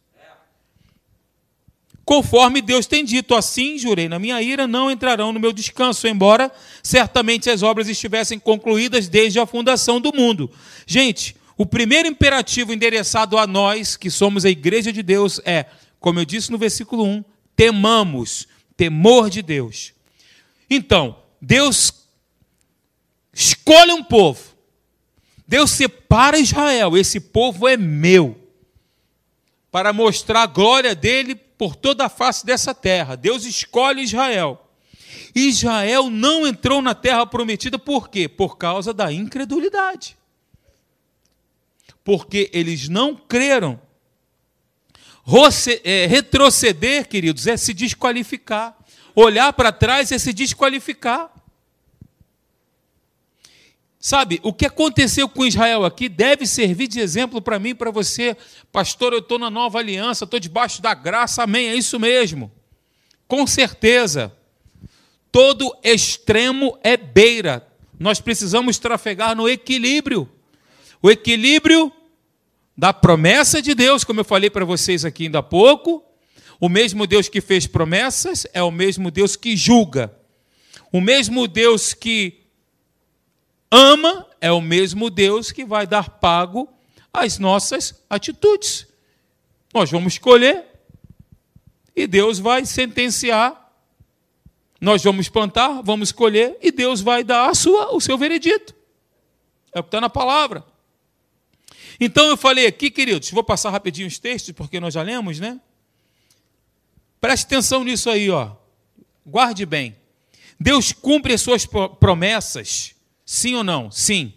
Conforme 2.05 2.61
Deus 2.61 2.85
tem 2.85 3.05
dito, 3.05 3.33
assim 3.33 3.77
jurei, 3.77 4.09
na 4.09 4.19
minha 4.19 4.41
ira 4.41 4.67
não 4.67 4.91
entrarão 4.91 5.31
no 5.31 5.39
meu 5.39 5.53
descanso, 5.53 6.05
embora 6.05 6.51
certamente 6.81 7.49
as 7.49 7.63
obras 7.63 7.87
estivessem 7.87 8.37
concluídas 8.37 9.07
desde 9.07 9.39
a 9.39 9.45
fundação 9.45 10.01
do 10.01 10.13
mundo. 10.13 10.51
Gente, 10.85 11.35
o 11.57 11.65
primeiro 11.65 12.07
imperativo 12.07 12.73
endereçado 12.73 13.37
a 13.37 13.47
nós, 13.47 13.95
que 13.95 14.09
somos 14.09 14.43
a 14.43 14.49
igreja 14.49 14.91
de 14.91 15.01
Deus, 15.01 15.39
é, 15.45 15.65
como 15.99 16.19
eu 16.19 16.25
disse 16.25 16.51
no 16.51 16.57
versículo 16.57 17.05
1, 17.05 17.23
temamos, 17.55 18.47
temor 18.75 19.29
de 19.29 19.41
Deus. 19.41 19.93
Então, 20.69 21.17
Deus 21.41 21.93
escolhe 23.31 23.93
um 23.93 24.03
povo. 24.03 24.53
Deus 25.47 25.71
separa 25.71 26.37
Israel, 26.37 26.97
esse 26.97 27.19
povo 27.19 27.67
é 27.67 27.77
meu. 27.77 28.37
Para 29.71 29.93
mostrar 29.93 30.43
a 30.43 30.47
glória 30.47 30.93
dele 30.93 31.35
por 31.57 31.75
toda 31.75 32.05
a 32.05 32.09
face 32.09 32.45
dessa 32.45 32.73
terra. 32.73 33.15
Deus 33.15 33.45
escolhe 33.45 34.01
Israel. 34.01 34.59
Israel 35.35 36.09
não 36.09 36.45
entrou 36.45 36.81
na 36.81 36.93
terra 36.95 37.25
prometida 37.25 37.79
por 37.79 38.09
quê? 38.09 38.27
Por 38.27 38.57
causa 38.57 38.93
da 38.93 39.11
incredulidade 39.11 40.17
porque 42.03 42.49
eles 42.53 42.89
não 42.89 43.15
creram. 43.15 43.79
É, 45.85 46.05
retroceder, 46.05 47.07
queridos, 47.07 47.47
é 47.47 47.55
se 47.55 47.73
desqualificar. 47.73 48.77
Olhar 49.15 49.53
para 49.53 49.71
trás 49.71 50.11
é 50.11 50.19
se 50.19 50.33
desqualificar. 50.33 51.32
Sabe, 54.05 54.41
o 54.43 54.51
que 54.51 54.65
aconteceu 54.65 55.29
com 55.29 55.45
Israel 55.45 55.85
aqui 55.85 56.09
deve 56.09 56.45
servir 56.45 56.89
de 56.89 56.99
exemplo 56.99 57.41
para 57.41 57.57
mim 57.57 57.73
para 57.73 57.89
você. 57.89 58.35
Pastor, 58.69 59.13
eu 59.13 59.19
estou 59.19 59.39
na 59.39 59.49
nova 59.49 59.79
aliança, 59.79 60.25
estou 60.25 60.41
debaixo 60.41 60.81
da 60.81 60.93
graça, 60.93 61.41
amém, 61.41 61.69
é 61.69 61.75
isso 61.75 61.97
mesmo. 61.97 62.51
Com 63.29 63.47
certeza. 63.47 64.35
Todo 65.31 65.73
extremo 65.81 66.77
é 66.83 66.97
beira. 66.97 67.65
Nós 67.97 68.19
precisamos 68.19 68.77
trafegar 68.77 69.37
no 69.37 69.47
equilíbrio. 69.47 70.29
O 71.01 71.09
equilíbrio 71.09 71.89
da 72.77 72.91
promessa 72.91 73.61
de 73.61 73.73
Deus, 73.73 74.03
como 74.03 74.19
eu 74.19 74.25
falei 74.25 74.49
para 74.49 74.65
vocês 74.65 75.05
aqui 75.05 75.27
ainda 75.27 75.39
há 75.39 75.43
pouco. 75.43 76.03
O 76.59 76.67
mesmo 76.67 77.07
Deus 77.07 77.29
que 77.29 77.39
fez 77.39 77.67
promessas 77.67 78.45
é 78.53 78.61
o 78.61 78.69
mesmo 78.69 79.09
Deus 79.09 79.37
que 79.37 79.55
julga. 79.55 80.13
O 80.91 80.99
mesmo 80.99 81.47
Deus 81.47 81.93
que 81.93 82.42
ama 83.73 84.27
é 84.39 84.51
o 84.51 84.61
mesmo 84.61 85.09
Deus 85.09 85.51
que 85.51 85.65
vai 85.65 85.87
dar 85.87 86.07
pago 86.07 86.71
às 87.11 87.39
nossas 87.39 88.03
atitudes. 88.07 88.85
Nós 89.73 89.89
vamos 89.89 90.13
escolher 90.13 90.63
e 91.95 92.05
Deus 92.05 92.37
vai 92.37 92.65
sentenciar. 92.65 93.59
Nós 94.79 95.03
vamos 95.03 95.27
plantar, 95.27 95.81
vamos 95.81 96.09
escolher 96.09 96.55
e 96.61 96.71
Deus 96.71 97.01
vai 97.01 97.23
dar 97.23 97.49
a 97.49 97.55
sua, 97.55 97.95
o 97.95 97.99
seu 97.99 98.15
veredito. 98.15 98.75
É 99.73 99.79
o 99.79 99.83
que 99.83 99.87
está 99.87 99.99
na 99.99 100.09
palavra. 100.09 100.63
Então 101.99 102.27
eu 102.27 102.37
falei 102.37 102.67
aqui, 102.67 102.91
queridos, 102.91 103.31
vou 103.31 103.43
passar 103.43 103.71
rapidinho 103.71 104.07
os 104.07 104.19
textos, 104.19 104.53
porque 104.53 104.79
nós 104.79 104.93
já 104.93 105.01
lemos, 105.01 105.39
né? 105.39 105.59
Preste 107.19 107.45
atenção 107.45 107.83
nisso 107.83 108.09
aí, 108.09 108.29
ó. 108.29 108.51
Guarde 109.25 109.65
bem. 109.65 109.95
Deus 110.59 110.91
cumpre 110.91 111.33
as 111.33 111.41
suas 111.41 111.65
promessas, 111.99 112.92
sim 113.25 113.55
ou 113.55 113.63
não? 113.63 113.89
Sim. 113.91 114.33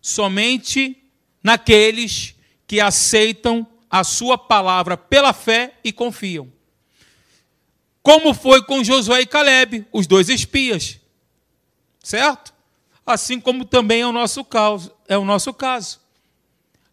Somente 0.00 0.96
naqueles 1.42 2.34
que 2.66 2.80
aceitam 2.80 3.66
a 3.90 4.02
sua 4.02 4.36
palavra 4.36 4.96
pela 4.96 5.32
fé 5.32 5.74
e 5.84 5.92
confiam. 5.92 6.52
Como 8.02 8.34
foi 8.34 8.62
com 8.62 8.84
Josué 8.84 9.22
e 9.22 9.26
Caleb, 9.26 9.86
os 9.92 10.06
dois 10.06 10.28
espias. 10.28 10.98
Certo? 12.02 12.52
Assim 13.06 13.40
como 13.40 13.64
também 13.64 14.02
é 14.02 14.06
o 14.06 14.12
nosso 14.12 14.44
caso, 14.44 14.92
é 15.08 15.16
o 15.16 15.24
nosso 15.24 15.54
caso. 15.54 16.00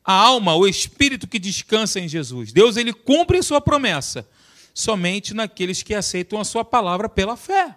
A 0.04 0.14
alma, 0.14 0.56
o 0.56 0.68
espírito 0.68 1.28
que 1.28 1.40
descansa 1.40 2.00
em 2.00 2.08
Jesus. 2.08 2.52
Deus 2.52 2.78
ele 2.78 2.94
cumpre 2.94 3.38
a 3.38 3.44
sua 3.44 3.60
promessa 3.60 4.28
somente 4.74 5.34
naqueles 5.34 5.84
que 5.84 5.94
aceitam 5.94 6.40
a 6.40 6.46
sua 6.46 6.64
palavra 6.64 7.10
pela 7.10 7.36
fé. 7.36 7.76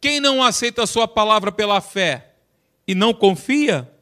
Quem 0.00 0.18
não 0.18 0.42
aceita 0.42 0.82
a 0.82 0.86
sua 0.86 1.06
palavra 1.06 1.52
pela 1.52 1.80
fé 1.80 2.34
e 2.86 2.94
não 2.94 3.12
confia, 3.12 3.92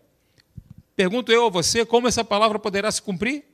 pergunto 0.94 1.32
eu 1.32 1.46
a 1.46 1.50
você, 1.50 1.84
como 1.84 2.06
essa 2.06 2.24
palavra 2.24 2.58
poderá 2.58 2.90
se 2.92 3.02
cumprir? 3.02 3.44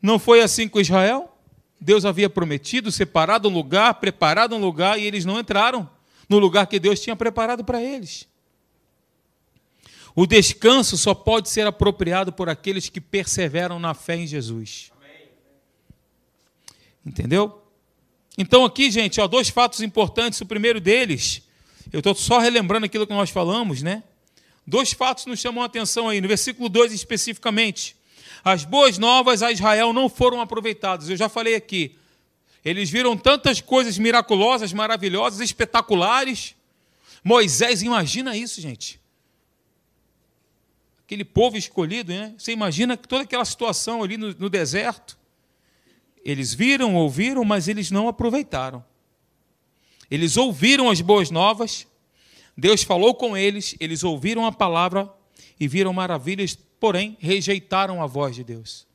Não 0.00 0.18
foi 0.18 0.42
assim 0.42 0.68
com 0.68 0.80
Israel? 0.80 1.34
Deus 1.80 2.04
havia 2.04 2.28
prometido, 2.28 2.92
separado 2.92 3.48
um 3.48 3.52
lugar, 3.52 3.94
preparado 3.94 4.54
um 4.54 4.60
lugar, 4.60 4.98
e 4.98 5.04
eles 5.04 5.24
não 5.24 5.40
entraram 5.40 5.88
no 6.28 6.38
lugar 6.38 6.66
que 6.66 6.78
Deus 6.78 7.00
tinha 7.00 7.16
preparado 7.16 7.64
para 7.64 7.82
eles. 7.82 8.28
O 10.14 10.26
descanso 10.26 10.98
só 10.98 11.14
pode 11.14 11.48
ser 11.48 11.66
apropriado 11.66 12.32
por 12.32 12.48
aqueles 12.48 12.88
que 12.88 13.00
perseveram 13.00 13.78
na 13.78 13.94
fé 13.94 14.16
em 14.16 14.26
Jesus. 14.26 14.92
Entendeu? 17.04 17.61
Então, 18.36 18.64
aqui, 18.64 18.90
gente, 18.90 19.20
ó, 19.20 19.26
dois 19.26 19.48
fatos 19.48 19.80
importantes. 19.80 20.40
O 20.40 20.46
primeiro 20.46 20.80
deles, 20.80 21.42
eu 21.92 21.98
estou 21.98 22.14
só 22.14 22.38
relembrando 22.38 22.86
aquilo 22.86 23.06
que 23.06 23.12
nós 23.12 23.30
falamos, 23.30 23.82
né? 23.82 24.02
Dois 24.66 24.92
fatos 24.92 25.26
nos 25.26 25.40
chamam 25.40 25.62
a 25.62 25.66
atenção 25.66 26.08
aí, 26.08 26.20
no 26.20 26.28
versículo 26.28 26.68
2 26.68 26.92
especificamente. 26.92 27.96
As 28.44 28.64
boas 28.64 28.98
novas 28.98 29.42
a 29.42 29.52
Israel 29.52 29.92
não 29.92 30.08
foram 30.08 30.40
aproveitadas. 30.40 31.08
Eu 31.08 31.16
já 31.16 31.28
falei 31.28 31.54
aqui. 31.54 31.96
Eles 32.64 32.90
viram 32.90 33.16
tantas 33.16 33.60
coisas 33.60 33.98
miraculosas, 33.98 34.72
maravilhosas, 34.72 35.40
espetaculares. 35.40 36.54
Moisés, 37.22 37.82
imagina 37.82 38.36
isso, 38.36 38.60
gente. 38.60 39.00
Aquele 41.04 41.24
povo 41.24 41.56
escolhido, 41.56 42.12
né? 42.12 42.34
Você 42.38 42.52
imagina 42.52 42.96
toda 42.96 43.24
aquela 43.24 43.44
situação 43.44 44.02
ali 44.02 44.16
no, 44.16 44.32
no 44.34 44.48
deserto. 44.48 45.18
Eles 46.24 46.54
viram, 46.54 46.94
ouviram, 46.94 47.44
mas 47.44 47.68
eles 47.68 47.90
não 47.90 48.08
aproveitaram. 48.08 48.84
Eles 50.10 50.36
ouviram 50.36 50.90
as 50.90 51.00
boas 51.00 51.30
novas, 51.30 51.86
Deus 52.56 52.82
falou 52.82 53.14
com 53.14 53.36
eles, 53.36 53.74
eles 53.80 54.04
ouviram 54.04 54.44
a 54.44 54.52
palavra 54.52 55.10
e 55.58 55.66
viram 55.66 55.92
maravilhas, 55.92 56.56
porém 56.78 57.16
rejeitaram 57.18 58.02
a 58.02 58.06
voz 58.06 58.36
de 58.36 58.44
Deus. 58.44 58.86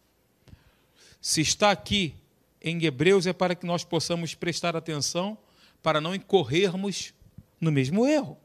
Se 1.19 1.41
está 1.41 1.71
aqui 1.71 2.13
em 2.61 2.83
Hebreus 2.83 3.25
é 3.25 3.33
para 3.33 3.55
que 3.55 3.65
nós 3.65 3.83
possamos 3.83 4.35
prestar 4.35 4.75
atenção 4.75 5.37
para 5.81 5.99
não 5.99 6.13
incorrermos 6.13 7.13
no 7.59 7.71
mesmo 7.71 8.05
erro. 8.05 8.37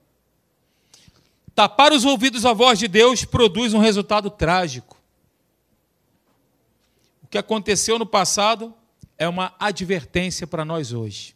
Tapar 1.54 1.92
os 1.92 2.04
ouvidos 2.04 2.46
à 2.46 2.52
voz 2.52 2.78
de 2.78 2.88
Deus 2.88 3.24
produz 3.24 3.74
um 3.74 3.78
resultado 3.78 4.30
trágico 4.30 5.01
que 7.32 7.38
aconteceu 7.38 7.98
no 7.98 8.04
passado 8.04 8.74
é 9.16 9.26
uma 9.26 9.54
advertência 9.58 10.46
para 10.46 10.66
nós 10.66 10.92
hoje. 10.92 11.34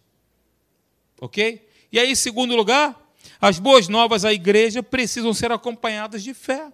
Ok? 1.19 1.67
E 1.91 1.99
aí, 1.99 2.15
segundo 2.15 2.55
lugar, 2.55 2.95
as 3.41 3.59
boas 3.59 3.89
novas 3.89 4.23
à 4.23 4.31
igreja 4.31 4.83
precisam 4.83 5.33
ser 5.33 5.51
acompanhadas 5.51 6.23
de 6.23 6.35
fé. 6.35 6.71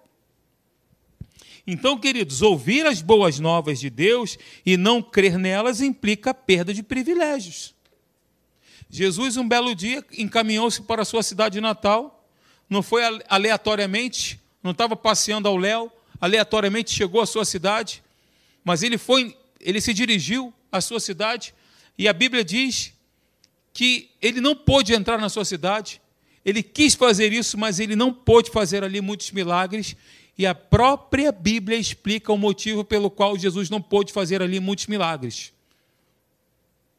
Então, 1.65 1.97
queridos, 1.97 2.43
ouvir 2.43 2.85
as 2.85 3.01
boas 3.01 3.39
novas 3.39 3.79
de 3.79 3.89
Deus 3.89 4.37
e 4.67 4.77
não 4.77 5.01
crer 5.01 5.39
nelas 5.39 5.81
implica 5.81 6.35
perda 6.35 6.75
de 6.75 6.83
privilégios. 6.83 7.77
Jesus, 8.91 9.37
um 9.37 9.47
belo 9.47 9.73
dia, 9.73 10.05
encaminhou-se 10.19 10.83
para 10.83 11.03
a 11.03 11.05
sua 11.05 11.23
cidade 11.23 11.61
natal, 11.61 12.29
não 12.69 12.83
foi 12.83 13.05
aleatoriamente, 13.29 14.41
não 14.61 14.73
estava 14.73 14.97
passeando 14.97 15.47
ao 15.47 15.57
léu, 15.57 15.93
aleatoriamente 16.21 16.91
chegou 16.91 17.21
à 17.21 17.27
sua 17.27 17.45
cidade, 17.45 18.03
mas 18.65 18.83
ele 18.83 18.99
foi, 18.99 19.37
ele 19.61 19.81
se 19.81 19.93
dirigiu 19.93 20.53
à 20.71 20.81
sua 20.81 21.01
cidade 21.01 21.55
e 21.99 22.09
a 22.09 22.13
Bíblia 22.13 22.45
diz 22.45 22.93
que 23.73 24.11
ele 24.21 24.41
não 24.41 24.55
pôde 24.55 24.93
entrar 24.93 25.19
na 25.19 25.29
sua 25.29 25.45
cidade. 25.45 26.01
Ele 26.45 26.63
quis 26.63 26.95
fazer 26.95 27.33
isso, 27.33 27.57
mas 27.57 27.79
ele 27.79 27.97
não 27.97 28.13
pôde 28.13 28.51
fazer 28.51 28.83
ali 28.85 29.01
muitos 29.01 29.31
milagres. 29.31 29.97
E 30.37 30.47
a 30.47 30.55
própria 30.55 31.31
Bíblia 31.31 31.79
explica 31.79 32.33
o 32.33 32.39
motivo 32.39 32.85
pelo 32.85 33.11
qual 33.11 33.39
Jesus 33.39 33.71
não 33.71 33.81
pôde 33.81 34.13
fazer 34.13 34.43
ali 34.43 34.59
muitos 34.61 34.87
milagres. 34.87 35.53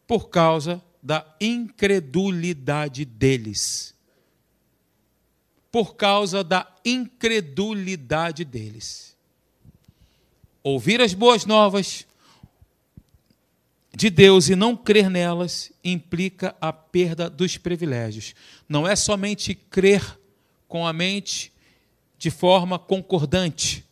Por 0.07 0.29
causa 0.29 0.83
da 1.01 1.25
incredulidade 1.39 3.05
deles. 3.05 3.93
Por 5.71 5.95
causa 5.95 6.43
da 6.43 6.71
incredulidade 6.85 8.45
deles 8.45 9.12
ouvir 10.63 11.01
as 11.01 11.13
boas 11.13 11.45
novas 11.45 12.07
de 13.95 14.09
Deus 14.09 14.49
e 14.49 14.55
não 14.55 14.75
crer 14.75 15.09
nelas 15.09 15.71
implica 15.83 16.55
a 16.59 16.73
perda 16.73 17.29
dos 17.29 17.57
privilégios. 17.57 18.33
Não 18.67 18.87
é 18.87 18.95
somente 18.95 19.53
crer 19.53 20.17
com 20.67 20.87
a 20.87 20.93
mente 20.93 21.51
de 22.17 22.31
forma 22.31 22.79
concordante. 22.79 23.85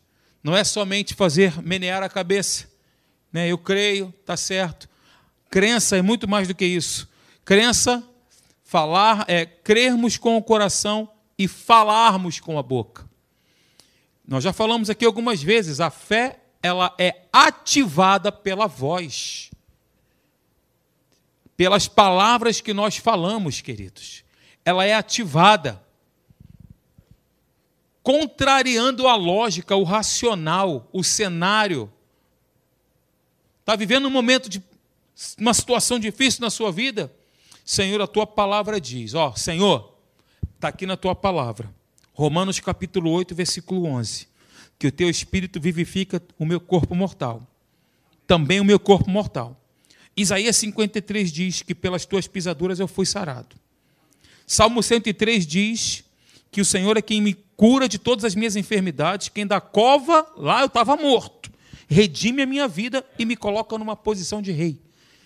Não 0.44 0.56
é 0.56 0.64
somente 0.64 1.14
fazer 1.14 1.62
menear 1.62 2.02
a 2.02 2.10
cabeça. 2.10 2.68
Né? 3.32 3.50
Eu 3.50 3.58
creio, 3.58 4.14
está 4.22 4.36
certo. 4.36 4.90
Crença 5.50 5.98
é 5.98 6.02
muito 6.02 6.28
mais 6.28 6.48
do 6.48 6.56
que 6.56 6.66
isso. 6.66 7.08
Crença, 7.46 8.04
falar, 8.64 9.26
é 9.28 9.46
crermos 9.46 10.18
com 10.18 10.38
o 10.38 10.42
coração 10.42 11.12
e 11.38 11.48
falarmos 11.48 12.40
com 12.40 12.58
a 12.58 12.64
boca. 12.64 13.08
Nós 14.26 14.44
já 14.44 14.54
falamos 14.54 14.90
aqui 14.90 15.06
algumas 15.06 15.44
vezes, 15.44 15.80
a 15.80 15.90
fé 15.90 16.41
ela 16.62 16.94
é 16.98 17.24
ativada 17.34 18.32
pela 18.32 18.68
voz, 18.68 19.50
pelas 21.58 21.88
palavras 21.88 22.62
que 22.62 22.74
nós 22.74 22.98
falamos, 22.98 23.62
queridos. 23.62 24.24
Ela 24.64 24.86
é 24.86 24.94
ativada, 24.94 25.82
contrariando 28.04 29.08
a 29.08 29.16
lógica, 29.16 29.76
o 29.76 29.84
racional, 29.84 30.88
o 30.94 31.04
cenário. 31.04 31.92
Está 33.62 33.76
vivendo 33.76 34.08
um 34.08 34.12
momento 34.12 34.48
de 34.48 34.64
uma 35.38 35.54
situação 35.54 36.00
difícil 36.00 36.42
na 36.42 36.50
sua 36.50 36.72
vida? 36.72 37.12
Senhor, 37.66 38.02
a 38.02 38.08
tua 38.08 38.28
palavra 38.28 38.80
diz, 38.80 39.14
ó, 39.14 39.34
Senhor, 39.36 39.96
está 40.56 40.68
aqui 40.68 40.86
na 40.86 40.98
tua 40.98 41.16
palavra. 41.16 41.74
Romanos 42.14 42.60
capítulo 42.60 43.10
8, 43.12 43.34
versículo 43.34 43.86
11 43.86 44.31
que 44.82 44.88
o 44.88 44.92
teu 44.92 45.12
espírito 45.12 45.62
vivifica 45.62 46.20
o 46.40 46.44
meu 46.44 46.60
corpo 46.60 46.96
mortal, 46.96 47.48
também 48.26 48.60
o 48.60 48.66
meu 48.66 48.80
corpo 48.80 49.12
mortal. 49.12 49.56
Isaías 50.18 50.56
53 50.56 51.32
diz 51.32 51.62
que 51.62 51.76
pelas 51.76 52.04
tuas 52.04 52.26
pisaduras 52.26 52.80
eu 52.80 52.88
fui 52.88 53.06
sarado. 53.06 53.56
Salmo 54.48 54.82
103 54.82 55.46
diz 55.46 56.04
que 56.50 56.60
o 56.60 56.66
Senhor 56.66 56.98
é 56.98 57.02
quem 57.04 57.22
me 57.22 57.36
cura 57.56 57.88
de 57.88 58.00
todas 58.00 58.26
as 58.26 58.34
minhas 58.34 58.56
enfermidades, 58.56 59.30
quem 59.30 59.46
da 59.46 59.62
cova, 59.62 60.26
lá 60.36 60.62
eu 60.62 60.66
estava 60.66 60.98
morto, 60.98 61.52
redime 61.88 62.42
a 62.42 62.48
minha 62.48 62.68
vida 62.68 63.06
e 63.20 63.24
me 63.24 63.36
coloca 63.36 63.78
numa 63.78 63.96
posição 63.96 64.42
de 64.42 64.52
rei. 64.52 64.82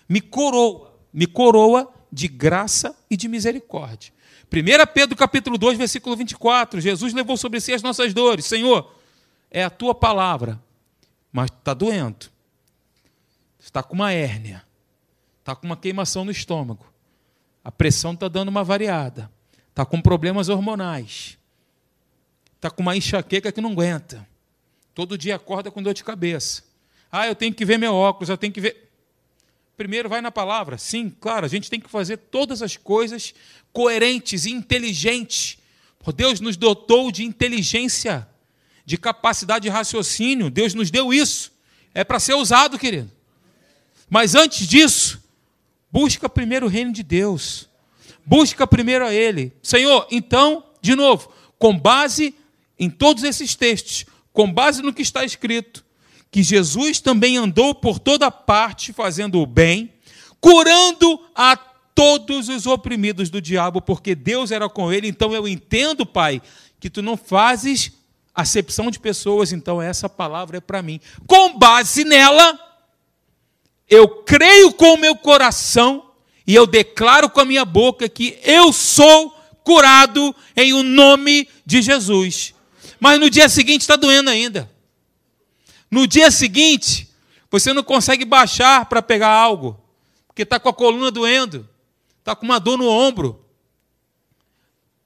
Me 0.06 0.20
coroa, 0.20 0.94
me 1.10 1.26
coroa 1.26 1.90
de 2.12 2.28
graça 2.28 2.94
e 3.10 3.16
de 3.16 3.26
misericórdia. 3.26 4.12
1 4.52 4.92
Pedro 4.92 5.16
capítulo 5.16 5.56
2, 5.56 5.78
versículo 5.78 6.14
24, 6.14 6.78
Jesus 6.78 7.14
levou 7.14 7.38
sobre 7.38 7.58
si 7.58 7.72
as 7.72 7.80
nossas 7.80 8.12
dores. 8.12 8.44
Senhor, 8.44 8.94
é 9.50 9.64
a 9.64 9.70
tua 9.70 9.94
palavra, 9.94 10.62
mas 11.32 11.50
está 11.50 11.74
doendo. 11.74 12.26
Está 13.58 13.82
com 13.82 13.94
uma 13.94 14.12
hérnia. 14.12 14.64
Está 15.40 15.54
com 15.54 15.66
uma 15.66 15.76
queimação 15.76 16.24
no 16.24 16.30
estômago. 16.30 16.86
A 17.62 17.72
pressão 17.72 18.12
está 18.12 18.28
dando 18.28 18.48
uma 18.48 18.62
variada. 18.62 19.30
está 19.76 19.84
com 19.84 20.00
problemas 20.00 20.48
hormonais, 20.48 21.36
está 22.54 22.70
com 22.70 22.80
uma 22.80 22.96
enxaqueca 22.96 23.52
que 23.52 23.60
não 23.60 23.72
aguenta, 23.72 24.26
todo 24.94 25.18
dia 25.18 25.36
acorda 25.36 25.70
com 25.70 25.82
dor 25.82 25.92
de 25.92 26.02
cabeça. 26.02 26.64
Ah, 27.12 27.26
eu 27.26 27.34
tenho 27.34 27.52
que 27.52 27.62
ver 27.62 27.76
meu 27.76 27.94
óculos, 27.94 28.30
eu 28.30 28.38
tenho 28.38 28.54
que 28.54 28.60
ver. 28.60 28.90
Primeiro 29.76 30.08
vai 30.08 30.22
na 30.22 30.30
palavra. 30.30 30.78
Sim, 30.78 31.10
claro, 31.10 31.44
a 31.44 31.48
gente 31.48 31.68
tem 31.68 31.78
que 31.78 31.90
fazer 31.90 32.16
todas 32.16 32.62
as 32.62 32.78
coisas 32.78 33.34
coerentes 33.70 34.46
e 34.46 34.50
inteligentes. 34.50 35.58
Deus 36.14 36.40
nos 36.40 36.56
dotou 36.56 37.12
de 37.12 37.22
inteligência, 37.24 38.26
de 38.86 38.96
capacidade 38.96 39.64
de 39.64 39.68
raciocínio. 39.68 40.48
Deus 40.48 40.72
nos 40.72 40.90
deu 40.90 41.12
isso. 41.12 41.52
É 41.92 42.04
para 42.04 42.20
ser 42.20 42.34
usado, 42.34 42.78
querido. 42.78 43.10
Mas 44.08 44.36
antes 44.36 44.66
disso, 44.66 45.20
busca 45.90 46.28
primeiro 46.28 46.66
o 46.66 46.68
reino 46.68 46.92
de 46.92 47.02
Deus. 47.02 47.68
Busca 48.24 48.66
primeiro 48.66 49.04
a 49.04 49.12
Ele. 49.12 49.52
Senhor, 49.60 50.06
então, 50.10 50.64
de 50.80 50.94
novo, 50.94 51.30
com 51.58 51.76
base 51.76 52.34
em 52.78 52.88
todos 52.88 53.24
esses 53.24 53.56
textos, 53.56 54.06
com 54.32 54.50
base 54.50 54.82
no 54.82 54.92
que 54.92 55.02
está 55.02 55.24
escrito, 55.24 55.84
que 56.30 56.42
Jesus 56.42 57.00
também 57.00 57.36
andou 57.36 57.74
por 57.74 57.98
toda 57.98 58.30
parte 58.30 58.92
fazendo 58.92 59.40
o 59.40 59.46
bem, 59.46 59.92
curando 60.40 61.20
a 61.34 61.56
todos 61.56 62.48
os 62.48 62.66
oprimidos 62.66 63.30
do 63.30 63.40
diabo, 63.40 63.80
porque 63.80 64.14
Deus 64.14 64.50
era 64.50 64.68
com 64.68 64.92
ele. 64.92 65.08
Então 65.08 65.34
eu 65.34 65.48
entendo, 65.48 66.04
Pai, 66.04 66.42
que 66.78 66.90
tu 66.90 67.00
não 67.00 67.16
fazes 67.16 67.92
acepção 68.36 68.90
de 68.90 69.00
pessoas, 69.00 69.50
então 69.50 69.80
essa 69.80 70.08
palavra 70.08 70.58
é 70.58 70.60
para 70.60 70.82
mim. 70.82 71.00
Com 71.26 71.58
base 71.58 72.04
nela, 72.04 72.60
eu 73.88 74.06
creio 74.06 74.74
com 74.74 74.92
o 74.92 74.98
meu 74.98 75.16
coração 75.16 76.10
e 76.46 76.54
eu 76.54 76.66
declaro 76.66 77.30
com 77.30 77.40
a 77.40 77.44
minha 77.46 77.64
boca 77.64 78.08
que 78.08 78.38
eu 78.44 78.72
sou 78.74 79.30
curado 79.64 80.36
em 80.54 80.74
o 80.74 80.82
nome 80.82 81.48
de 81.64 81.80
Jesus. 81.80 82.54
Mas 83.00 83.18
no 83.18 83.30
dia 83.30 83.48
seguinte 83.48 83.80
está 83.80 83.96
doendo 83.96 84.28
ainda. 84.28 84.70
No 85.90 86.06
dia 86.06 86.30
seguinte, 86.30 87.08
você 87.50 87.72
não 87.72 87.82
consegue 87.82 88.24
baixar 88.24 88.84
para 88.86 89.00
pegar 89.00 89.30
algo, 89.30 89.80
porque 90.26 90.42
está 90.42 90.60
com 90.60 90.68
a 90.68 90.74
coluna 90.74 91.10
doendo, 91.10 91.66
está 92.18 92.36
com 92.36 92.44
uma 92.44 92.60
dor 92.60 92.76
no 92.76 92.88
ombro, 92.88 93.42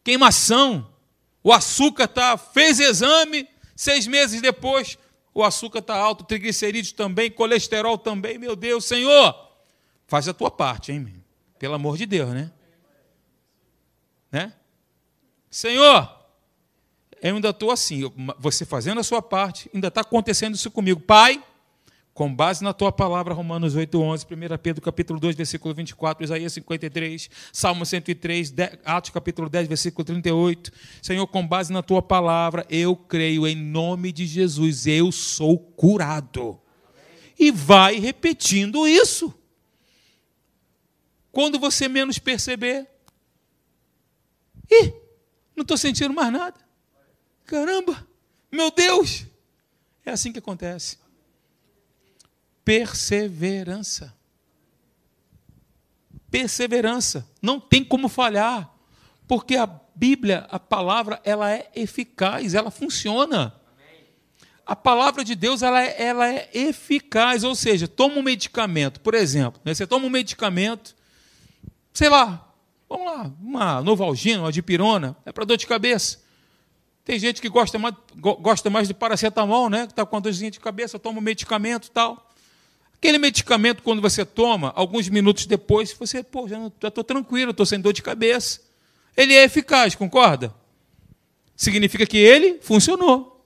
queimação, 0.02 0.89
o 1.42 1.52
açúcar 1.52 2.04
está, 2.04 2.36
fez 2.36 2.80
exame, 2.80 3.48
seis 3.74 4.06
meses 4.06 4.40
depois, 4.40 4.98
o 5.32 5.42
açúcar 5.42 5.78
está 5.78 5.96
alto, 5.96 6.24
triglicerídeos 6.24 6.92
também, 6.92 7.30
colesterol 7.30 7.96
também, 7.96 8.38
meu 8.38 8.54
Deus, 8.54 8.84
Senhor, 8.84 9.34
faz 10.06 10.28
a 10.28 10.34
tua 10.34 10.50
parte, 10.50 10.92
hein, 10.92 11.22
pelo 11.58 11.74
amor 11.74 11.96
de 11.96 12.06
Deus, 12.06 12.30
né? 12.30 12.52
Né? 14.30 14.52
Senhor, 15.50 16.20
eu 17.20 17.34
ainda 17.34 17.50
estou 17.50 17.70
assim, 17.70 18.10
você 18.38 18.64
fazendo 18.64 19.00
a 19.00 19.04
sua 19.04 19.20
parte, 19.20 19.70
ainda 19.74 19.88
está 19.88 20.00
acontecendo 20.00 20.54
isso 20.54 20.70
comigo. 20.70 21.00
Pai, 21.00 21.42
com 22.12 22.34
base 22.34 22.62
na 22.62 22.72
tua 22.72 22.92
palavra, 22.92 23.32
Romanos 23.32 23.74
8, 23.74 23.98
11, 23.98 24.26
1 24.26 24.58
Pedro 24.62 24.82
capítulo 24.82 25.18
2, 25.20 25.36
versículo 25.36 25.74
24, 25.74 26.24
Isaías 26.24 26.52
53, 26.52 27.30
Salmo 27.52 27.86
103, 27.86 28.54
Atos 28.84 29.10
capítulo 29.10 29.48
10, 29.48 29.68
versículo 29.68 30.04
38. 30.04 30.72
Senhor, 31.00 31.26
com 31.26 31.46
base 31.46 31.72
na 31.72 31.82
tua 31.82 32.02
palavra, 32.02 32.66
eu 32.68 32.96
creio 32.96 33.46
em 33.46 33.56
nome 33.56 34.12
de 34.12 34.26
Jesus, 34.26 34.86
eu 34.86 35.10
sou 35.10 35.58
curado. 35.58 36.60
E 37.38 37.50
vai 37.50 37.98
repetindo 37.98 38.86
isso. 38.86 39.32
Quando 41.32 41.58
você 41.58 41.88
menos 41.88 42.18
perceber, 42.18 42.86
ih, 44.70 44.92
não 45.56 45.62
estou 45.62 45.78
sentindo 45.78 46.12
mais 46.12 46.32
nada. 46.32 46.60
Caramba, 47.46 48.06
meu 48.52 48.70
Deus! 48.70 49.26
É 50.04 50.10
assim 50.10 50.32
que 50.32 50.38
acontece. 50.38 50.99
Perseverança. 52.64 54.14
Perseverança. 56.30 57.26
Não 57.40 57.58
tem 57.58 57.84
como 57.84 58.08
falhar. 58.08 58.70
Porque 59.26 59.56
a 59.56 59.66
Bíblia, 59.94 60.46
a 60.50 60.58
palavra, 60.58 61.20
ela 61.24 61.50
é 61.50 61.70
eficaz, 61.74 62.54
ela 62.54 62.70
funciona. 62.70 63.54
A 64.64 64.76
palavra 64.76 65.24
de 65.24 65.34
Deus 65.34 65.62
ela 65.62 65.82
é, 65.82 66.02
ela 66.02 66.28
é 66.28 66.48
eficaz, 66.54 67.44
ou 67.44 67.54
seja, 67.54 67.88
toma 67.88 68.14
um 68.16 68.22
medicamento, 68.22 69.00
por 69.00 69.14
exemplo, 69.14 69.60
né? 69.64 69.74
você 69.74 69.84
toma 69.84 70.06
um 70.06 70.10
medicamento, 70.10 70.94
sei 71.92 72.08
lá, 72.08 72.48
vamos 72.88 73.04
lá, 73.04 73.30
uma 73.42 73.82
novalgina, 73.82 74.42
uma 74.42 74.52
dipirona, 74.52 75.16
é 75.26 75.32
para 75.32 75.44
dor 75.44 75.56
de 75.56 75.66
cabeça. 75.66 76.20
Tem 77.04 77.18
gente 77.18 77.40
que 77.40 77.48
gosta 77.48 77.78
mais, 77.78 77.94
gosta 78.16 78.70
mais 78.70 78.86
de 78.86 78.94
paracetamol, 78.94 79.68
né? 79.68 79.86
Que 79.86 79.92
está 79.92 80.06
com 80.06 80.16
a 80.16 80.20
dorzinha 80.20 80.50
de 80.50 80.60
cabeça, 80.60 80.98
toma 80.98 81.18
um 81.18 81.22
medicamento 81.22 81.90
tal. 81.90 82.29
Aquele 83.00 83.16
medicamento, 83.16 83.82
quando 83.82 84.02
você 84.02 84.26
toma, 84.26 84.74
alguns 84.76 85.08
minutos 85.08 85.46
depois, 85.46 85.90
você, 85.90 86.22
pô, 86.22 86.46
já 86.46 86.58
estou 86.86 87.02
tranquilo, 87.02 87.52
estou 87.52 87.64
sem 87.64 87.80
dor 87.80 87.94
de 87.94 88.02
cabeça. 88.02 88.60
Ele 89.16 89.32
é 89.32 89.42
eficaz, 89.42 89.94
concorda? 89.94 90.54
Significa 91.56 92.04
que 92.04 92.18
ele 92.18 92.58
funcionou. 92.60 93.42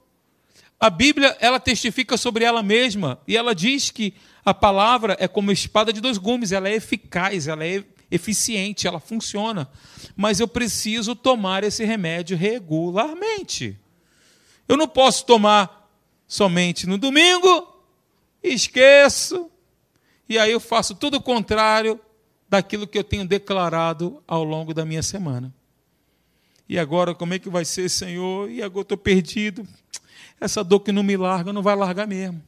A 0.80 0.90
Bíblia, 0.90 1.36
ela 1.38 1.60
testifica 1.60 2.16
sobre 2.16 2.42
ela 2.42 2.64
mesma 2.64 3.20
e 3.28 3.36
ela 3.36 3.54
diz 3.54 3.92
que 3.92 4.14
a 4.44 4.52
palavra 4.52 5.16
é 5.20 5.28
como 5.28 5.52
espada 5.52 5.92
de 5.92 6.00
dois 6.00 6.18
gumes, 6.18 6.50
ela 6.50 6.68
é 6.68 6.74
eficaz, 6.74 7.46
ela 7.46 7.64
é 7.64 7.84
eficiente, 8.10 8.88
ela 8.88 8.98
funciona. 8.98 9.70
Mas 10.16 10.40
eu 10.40 10.48
preciso 10.48 11.14
tomar 11.14 11.62
esse 11.62 11.84
remédio 11.84 12.36
regularmente. 12.36 13.78
Eu 14.66 14.76
não 14.76 14.88
posso 14.88 15.24
tomar 15.24 15.88
somente 16.26 16.88
no 16.88 16.98
domingo, 16.98 17.73
esqueço, 18.52 19.50
e 20.28 20.38
aí 20.38 20.52
eu 20.52 20.60
faço 20.60 20.94
tudo 20.94 21.16
o 21.16 21.22
contrário 21.22 22.00
daquilo 22.48 22.86
que 22.86 22.98
eu 22.98 23.04
tenho 23.04 23.26
declarado 23.26 24.22
ao 24.26 24.44
longo 24.44 24.74
da 24.74 24.84
minha 24.84 25.02
semana. 25.02 25.52
E 26.68 26.78
agora, 26.78 27.14
como 27.14 27.34
é 27.34 27.38
que 27.38 27.48
vai 27.48 27.64
ser, 27.64 27.88
Senhor? 27.88 28.50
E 28.50 28.62
agora 28.62 28.82
estou 28.82 28.96
perdido. 28.96 29.66
Essa 30.40 30.64
dor 30.64 30.80
que 30.80 30.92
não 30.92 31.02
me 31.02 31.16
larga, 31.16 31.52
não 31.52 31.62
vai 31.62 31.76
largar 31.76 32.06
mesmo. 32.06 32.42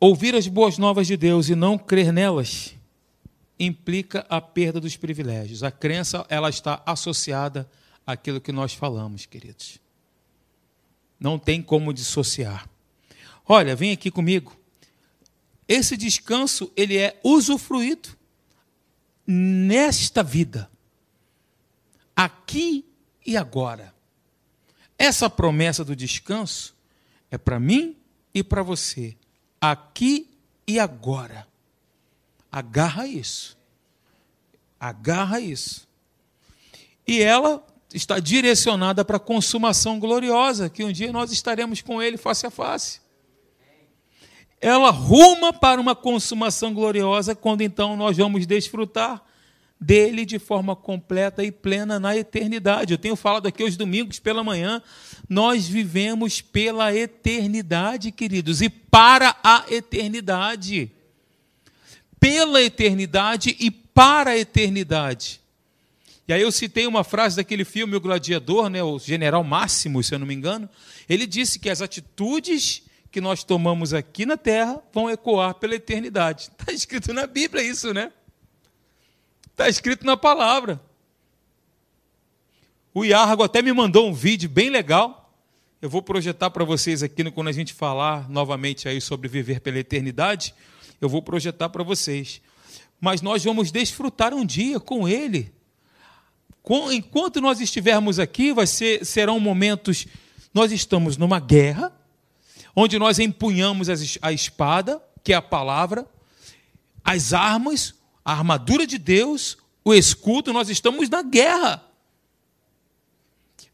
Ouvir 0.00 0.34
as 0.34 0.46
boas 0.46 0.76
novas 0.76 1.06
de 1.06 1.16
Deus 1.16 1.48
e 1.48 1.54
não 1.54 1.78
crer 1.78 2.12
nelas 2.12 2.74
implica 3.58 4.26
a 4.28 4.40
perda 4.40 4.80
dos 4.80 4.96
privilégios. 4.96 5.62
A 5.62 5.70
crença 5.70 6.26
ela 6.28 6.50
está 6.50 6.82
associada 6.84 7.70
àquilo 8.06 8.40
que 8.40 8.52
nós 8.52 8.74
falamos, 8.74 9.24
queridos. 9.24 9.83
Não 11.24 11.38
tem 11.38 11.62
como 11.62 11.94
dissociar. 11.94 12.68
Olha, 13.48 13.74
vem 13.74 13.92
aqui 13.92 14.10
comigo. 14.10 14.54
Esse 15.66 15.96
descanso 15.96 16.70
ele 16.76 16.98
é 16.98 17.18
usufruído 17.24 18.10
nesta 19.26 20.22
vida, 20.22 20.70
aqui 22.14 22.84
e 23.24 23.38
agora. 23.38 23.94
Essa 24.98 25.30
promessa 25.30 25.82
do 25.82 25.96
descanso 25.96 26.76
é 27.30 27.38
para 27.38 27.58
mim 27.58 27.96
e 28.34 28.44
para 28.44 28.62
você 28.62 29.16
aqui 29.58 30.28
e 30.66 30.78
agora. 30.78 31.48
Agarra 32.52 33.06
isso. 33.06 33.56
Agarra 34.78 35.40
isso. 35.40 35.88
E 37.06 37.22
ela 37.22 37.66
está 37.94 38.18
direcionada 38.18 39.04
para 39.04 39.16
a 39.16 39.20
consumação 39.20 39.98
gloriosa, 40.00 40.68
que 40.68 40.84
um 40.84 40.92
dia 40.92 41.12
nós 41.12 41.30
estaremos 41.30 41.80
com 41.80 42.02
Ele 42.02 42.16
face 42.16 42.46
a 42.46 42.50
face. 42.50 43.00
Ela 44.60 44.90
ruma 44.90 45.52
para 45.52 45.80
uma 45.80 45.94
consumação 45.94 46.74
gloriosa, 46.74 47.34
quando 47.34 47.62
então 47.62 47.96
nós 47.96 48.16
vamos 48.16 48.46
desfrutar 48.46 49.22
dele 49.78 50.24
de 50.24 50.38
forma 50.38 50.74
completa 50.74 51.44
e 51.44 51.52
plena 51.52 52.00
na 52.00 52.16
eternidade. 52.16 52.92
Eu 52.92 52.98
tenho 52.98 53.16
falado 53.16 53.46
aqui 53.46 53.62
os 53.62 53.76
domingos 53.76 54.18
pela 54.18 54.42
manhã, 54.42 54.82
nós 55.28 55.68
vivemos 55.68 56.40
pela 56.40 56.94
eternidade, 56.94 58.10
queridos, 58.10 58.62
e 58.62 58.68
para 58.68 59.36
a 59.44 59.64
eternidade. 59.70 60.90
Pela 62.18 62.62
eternidade 62.62 63.54
e 63.60 63.70
para 63.70 64.30
a 64.30 64.38
eternidade. 64.38 65.43
E 66.26 66.32
aí 66.32 66.40
eu 66.40 66.50
citei 66.50 66.86
uma 66.86 67.04
frase 67.04 67.36
daquele 67.36 67.64
filme 67.64 67.96
O 67.96 68.00
Gladiador, 68.00 68.70
né, 68.70 68.82
o 68.82 68.98
General 68.98 69.44
Máximo, 69.44 70.02
se 70.02 70.14
eu 70.14 70.18
não 70.18 70.26
me 70.26 70.34
engano. 70.34 70.68
Ele 71.08 71.26
disse 71.26 71.58
que 71.58 71.68
as 71.68 71.82
atitudes 71.82 72.82
que 73.10 73.20
nós 73.20 73.44
tomamos 73.44 73.94
aqui 73.94 74.26
na 74.26 74.36
terra 74.36 74.82
vão 74.92 75.08
ecoar 75.08 75.54
pela 75.54 75.74
eternidade. 75.76 76.50
Está 76.58 76.72
escrito 76.72 77.12
na 77.12 77.26
Bíblia 77.28 77.62
isso, 77.62 77.94
né? 77.94 78.10
Está 79.52 79.68
escrito 79.68 80.04
na 80.04 80.16
palavra. 80.16 80.80
O 82.92 83.04
Iargo 83.04 83.44
até 83.44 83.62
me 83.62 83.72
mandou 83.72 84.08
um 84.08 84.12
vídeo 84.12 84.48
bem 84.48 84.68
legal. 84.68 85.32
Eu 85.80 85.88
vou 85.88 86.02
projetar 86.02 86.50
para 86.50 86.64
vocês 86.64 87.04
aqui 87.04 87.30
quando 87.30 87.48
a 87.48 87.52
gente 87.52 87.72
falar 87.72 88.28
novamente 88.28 88.88
aí 88.88 89.00
sobre 89.00 89.28
viver 89.28 89.60
pela 89.60 89.78
eternidade. 89.78 90.52
Eu 91.00 91.08
vou 91.08 91.22
projetar 91.22 91.68
para 91.68 91.84
vocês. 91.84 92.40
mas 93.00 93.22
nós 93.22 93.44
vamos 93.44 93.70
desfrutar 93.70 94.34
um 94.34 94.44
dia 94.44 94.80
com 94.80 95.06
Ele. 95.06 95.53
Enquanto 96.90 97.40
nós 97.40 97.60
estivermos 97.60 98.18
aqui, 98.18 98.52
vai 98.52 98.66
ser, 98.66 99.04
serão 99.04 99.38
momentos. 99.38 100.06
Nós 100.52 100.72
estamos 100.72 101.16
numa 101.16 101.38
guerra, 101.38 101.92
onde 102.74 102.98
nós 102.98 103.18
empunhamos 103.18 103.88
a 104.22 104.32
espada, 104.32 105.02
que 105.22 105.32
é 105.32 105.36
a 105.36 105.42
palavra, 105.42 106.06
as 107.04 107.34
armas, 107.34 107.94
a 108.24 108.32
armadura 108.32 108.86
de 108.86 108.96
Deus, 108.96 109.58
o 109.84 109.92
escudo, 109.92 110.52
nós 110.52 110.70
estamos 110.70 111.08
na 111.10 111.22
guerra. 111.22 111.84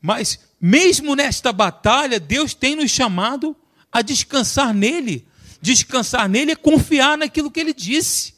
Mas, 0.02 0.40
mesmo 0.60 1.14
nesta 1.14 1.52
batalha, 1.52 2.18
Deus 2.18 2.54
tem 2.54 2.74
nos 2.74 2.90
chamado 2.90 3.56
a 3.92 4.02
descansar 4.02 4.74
nele. 4.74 5.26
Descansar 5.62 6.28
nele 6.28 6.52
é 6.52 6.56
confiar 6.56 7.16
naquilo 7.16 7.50
que 7.50 7.60
ele 7.60 7.74
disse. 7.74 8.34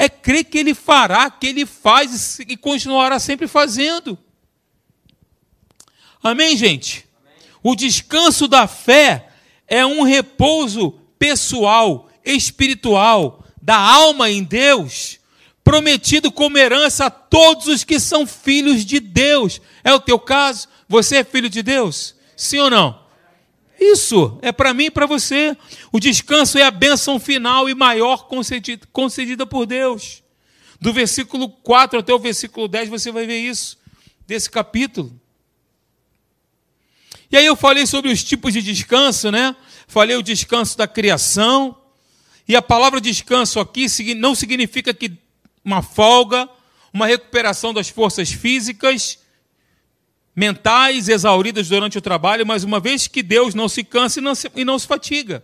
É 0.00 0.08
crer 0.08 0.44
que 0.44 0.56
ele 0.56 0.74
fará, 0.74 1.28
que 1.28 1.48
ele 1.48 1.66
faz 1.66 2.38
e 2.38 2.56
continuará 2.56 3.18
sempre 3.18 3.48
fazendo. 3.48 4.16
Amém, 6.22 6.56
gente? 6.56 7.04
O 7.64 7.74
descanso 7.74 8.46
da 8.46 8.68
fé 8.68 9.28
é 9.66 9.84
um 9.84 10.04
repouso 10.04 10.92
pessoal, 11.18 12.08
espiritual, 12.24 13.44
da 13.60 13.76
alma 13.76 14.30
em 14.30 14.44
Deus, 14.44 15.18
prometido 15.64 16.30
como 16.30 16.56
herança 16.56 17.06
a 17.06 17.10
todos 17.10 17.66
os 17.66 17.82
que 17.82 17.98
são 17.98 18.24
filhos 18.24 18.84
de 18.84 19.00
Deus. 19.00 19.60
É 19.82 19.92
o 19.92 19.98
teu 19.98 20.20
caso? 20.20 20.68
Você 20.88 21.16
é 21.16 21.24
filho 21.24 21.50
de 21.50 21.60
Deus? 21.60 22.14
Sim 22.36 22.60
ou 22.60 22.70
não? 22.70 23.07
Isso 23.78 24.38
é 24.42 24.50
para 24.50 24.74
mim 24.74 24.86
e 24.86 24.90
para 24.90 25.06
você. 25.06 25.56
O 25.92 26.00
descanso 26.00 26.58
é 26.58 26.62
a 26.62 26.70
bênção 26.70 27.20
final 27.20 27.68
e 27.68 27.74
maior 27.74 28.26
concedida, 28.26 28.86
concedida 28.92 29.46
por 29.46 29.66
Deus. 29.66 30.22
Do 30.80 30.92
versículo 30.92 31.48
4 31.48 32.00
até 32.00 32.12
o 32.12 32.18
versículo 32.18 32.68
10 32.68 32.88
você 32.88 33.12
vai 33.12 33.26
ver 33.26 33.38
isso, 33.38 33.78
desse 34.26 34.50
capítulo. 34.50 35.18
E 37.30 37.36
aí 37.36 37.46
eu 37.46 37.56
falei 37.56 37.86
sobre 37.86 38.10
os 38.10 38.24
tipos 38.24 38.52
de 38.52 38.62
descanso, 38.62 39.30
né? 39.30 39.54
Falei 39.86 40.16
o 40.16 40.22
descanso 40.22 40.76
da 40.76 40.86
criação, 40.86 41.76
e 42.48 42.56
a 42.56 42.62
palavra 42.62 43.00
descanso 43.00 43.60
aqui 43.60 43.86
não 44.14 44.34
significa 44.34 44.94
que 44.94 45.12
uma 45.62 45.82
folga, 45.82 46.48
uma 46.90 47.06
recuperação 47.06 47.74
das 47.74 47.90
forças 47.90 48.30
físicas, 48.30 49.18
mentais 50.38 51.08
exauridas 51.08 51.68
durante 51.68 51.98
o 51.98 52.00
trabalho, 52.00 52.46
mas 52.46 52.62
uma 52.62 52.78
vez 52.78 53.08
que 53.08 53.24
Deus 53.24 53.56
não 53.56 53.68
se 53.68 53.82
cansa 53.82 54.20
e 54.20 54.22
não 54.22 54.36
se, 54.36 54.48
e 54.54 54.64
não 54.64 54.78
se 54.78 54.86
fatiga. 54.86 55.42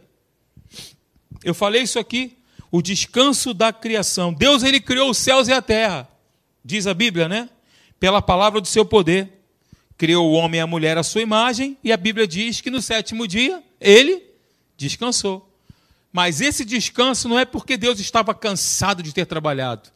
Eu 1.43 1.53
falei 1.53 1.83
isso 1.83 1.99
aqui, 1.99 2.39
o 2.71 2.81
descanso 2.81 3.53
da 3.53 3.73
criação. 3.73 4.33
Deus 4.33 4.63
ele 4.63 4.79
criou 4.79 5.11
os 5.11 5.19
céus 5.19 5.49
e 5.49 5.53
a 5.53 5.61
terra, 5.61 6.09
diz 6.65 6.87
a 6.87 6.95
Bíblia, 6.95 7.29
né? 7.29 7.49
Pela 7.99 8.23
palavra 8.23 8.61
do 8.61 8.69
seu 8.69 8.85
poder. 8.85 9.33
Criou 9.99 10.31
o 10.31 10.35
homem 10.35 10.61
e 10.61 10.63
a 10.63 10.67
mulher 10.67 10.97
à 10.97 11.03
sua 11.03 11.23
imagem, 11.23 11.77
e 11.83 11.91
a 11.93 11.97
Bíblia 11.97 12.25
diz 12.25 12.61
que 12.61 12.71
no 12.71 12.81
sétimo 12.81 13.27
dia 13.27 13.61
ele 13.81 14.23
descansou. 14.77 15.53
Mas 16.13 16.41
esse 16.41 16.65
descanso 16.65 17.29
não 17.29 17.37
é 17.37 17.45
porque 17.45 17.77
Deus 17.77 17.99
estava 17.99 18.33
cansado 18.33 19.03
de 19.03 19.13
ter 19.13 19.27
trabalhado. 19.27 19.91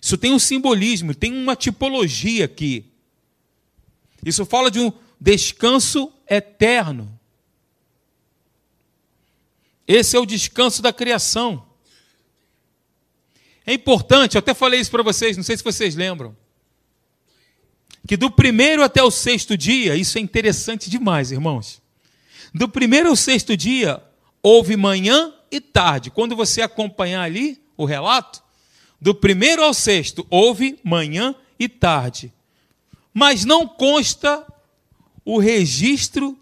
Isso 0.00 0.16
tem 0.16 0.32
um 0.32 0.38
simbolismo, 0.38 1.14
tem 1.14 1.34
uma 1.34 1.54
tipologia 1.54 2.46
aqui. 2.46 2.86
Isso 4.24 4.44
fala 4.44 4.70
de 4.70 4.80
um 4.80 4.92
descanso 5.20 6.12
eterno. 6.28 7.18
Esse 9.86 10.16
é 10.16 10.20
o 10.20 10.26
descanso 10.26 10.82
da 10.82 10.92
criação. 10.92 11.66
É 13.64 13.72
importante, 13.72 14.34
eu 14.34 14.38
até 14.38 14.54
falei 14.54 14.80
isso 14.80 14.90
para 14.90 15.02
vocês, 15.02 15.36
não 15.36 15.44
sei 15.44 15.56
se 15.56 15.64
vocês 15.64 15.94
lembram, 15.94 16.36
que 18.06 18.16
do 18.16 18.30
primeiro 18.30 18.82
até 18.82 19.02
o 19.02 19.10
sexto 19.10 19.56
dia, 19.56 19.94
isso 19.94 20.16
é 20.16 20.20
interessante 20.20 20.88
demais, 20.88 21.30
irmãos. 21.30 21.82
Do 22.54 22.68
primeiro 22.68 23.10
ao 23.10 23.16
sexto 23.16 23.56
dia, 23.56 24.02
houve 24.42 24.76
manhã 24.76 25.34
e 25.50 25.60
tarde. 25.60 26.10
Quando 26.10 26.34
você 26.34 26.62
acompanhar 26.62 27.22
ali 27.22 27.62
o 27.76 27.84
relato, 27.84 28.42
do 29.00 29.14
primeiro 29.14 29.62
ao 29.62 29.74
sexto, 29.74 30.26
houve 30.30 30.78
manhã 30.82 31.34
e 31.58 31.68
tarde. 31.68 32.32
Mas 33.12 33.44
não 33.44 33.66
consta 33.66 34.46
o 35.24 35.38
registro 35.38 36.38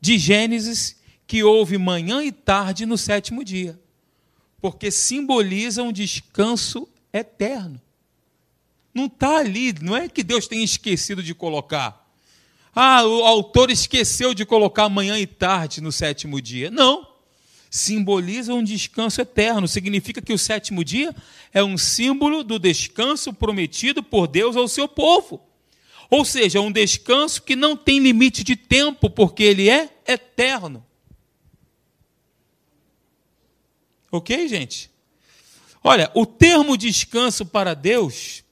de 0.00 0.18
Gênesis 0.18 1.00
que 1.26 1.42
houve 1.42 1.78
manhã 1.78 2.22
e 2.22 2.30
tarde 2.30 2.84
no 2.84 2.98
sétimo 2.98 3.44
dia, 3.44 3.80
porque 4.60 4.90
simboliza 4.90 5.82
um 5.82 5.92
descanso 5.92 6.88
eterno. 7.12 7.80
Não 8.94 9.06
está 9.06 9.38
ali, 9.38 9.74
não 9.80 9.96
é 9.96 10.08
que 10.08 10.22
Deus 10.22 10.46
tenha 10.46 10.64
esquecido 10.64 11.22
de 11.22 11.34
colocar. 11.34 12.02
Ah, 12.74 13.04
o 13.04 13.24
autor 13.24 13.70
esqueceu 13.70 14.34
de 14.34 14.44
colocar 14.44 14.88
manhã 14.88 15.18
e 15.18 15.26
tarde 15.26 15.80
no 15.80 15.92
sétimo 15.92 16.40
dia. 16.40 16.70
Não 16.70 17.12
simboliza 17.72 18.52
um 18.52 18.62
descanso 18.62 19.18
eterno. 19.22 19.66
Significa 19.66 20.20
que 20.20 20.34
o 20.34 20.38
sétimo 20.38 20.84
dia 20.84 21.16
é 21.54 21.64
um 21.64 21.78
símbolo 21.78 22.44
do 22.44 22.58
descanso 22.58 23.32
prometido 23.32 24.02
por 24.02 24.28
Deus 24.28 24.56
ao 24.56 24.68
seu 24.68 24.86
povo. 24.86 25.40
Ou 26.12 26.26
seja, 26.26 26.60
um 26.60 26.70
descanso 26.70 27.40
que 27.40 27.56
não 27.56 27.74
tem 27.74 27.98
limite 27.98 28.44
de 28.44 28.54
tempo, 28.54 29.08
porque 29.08 29.42
ele 29.42 29.70
é 29.70 29.88
eterno. 30.06 30.84
Ok, 34.10 34.46
gente? 34.46 34.90
Olha, 35.82 36.10
o 36.14 36.26
termo 36.26 36.76
descanso 36.76 37.46
para 37.46 37.72
Deus 37.72 38.44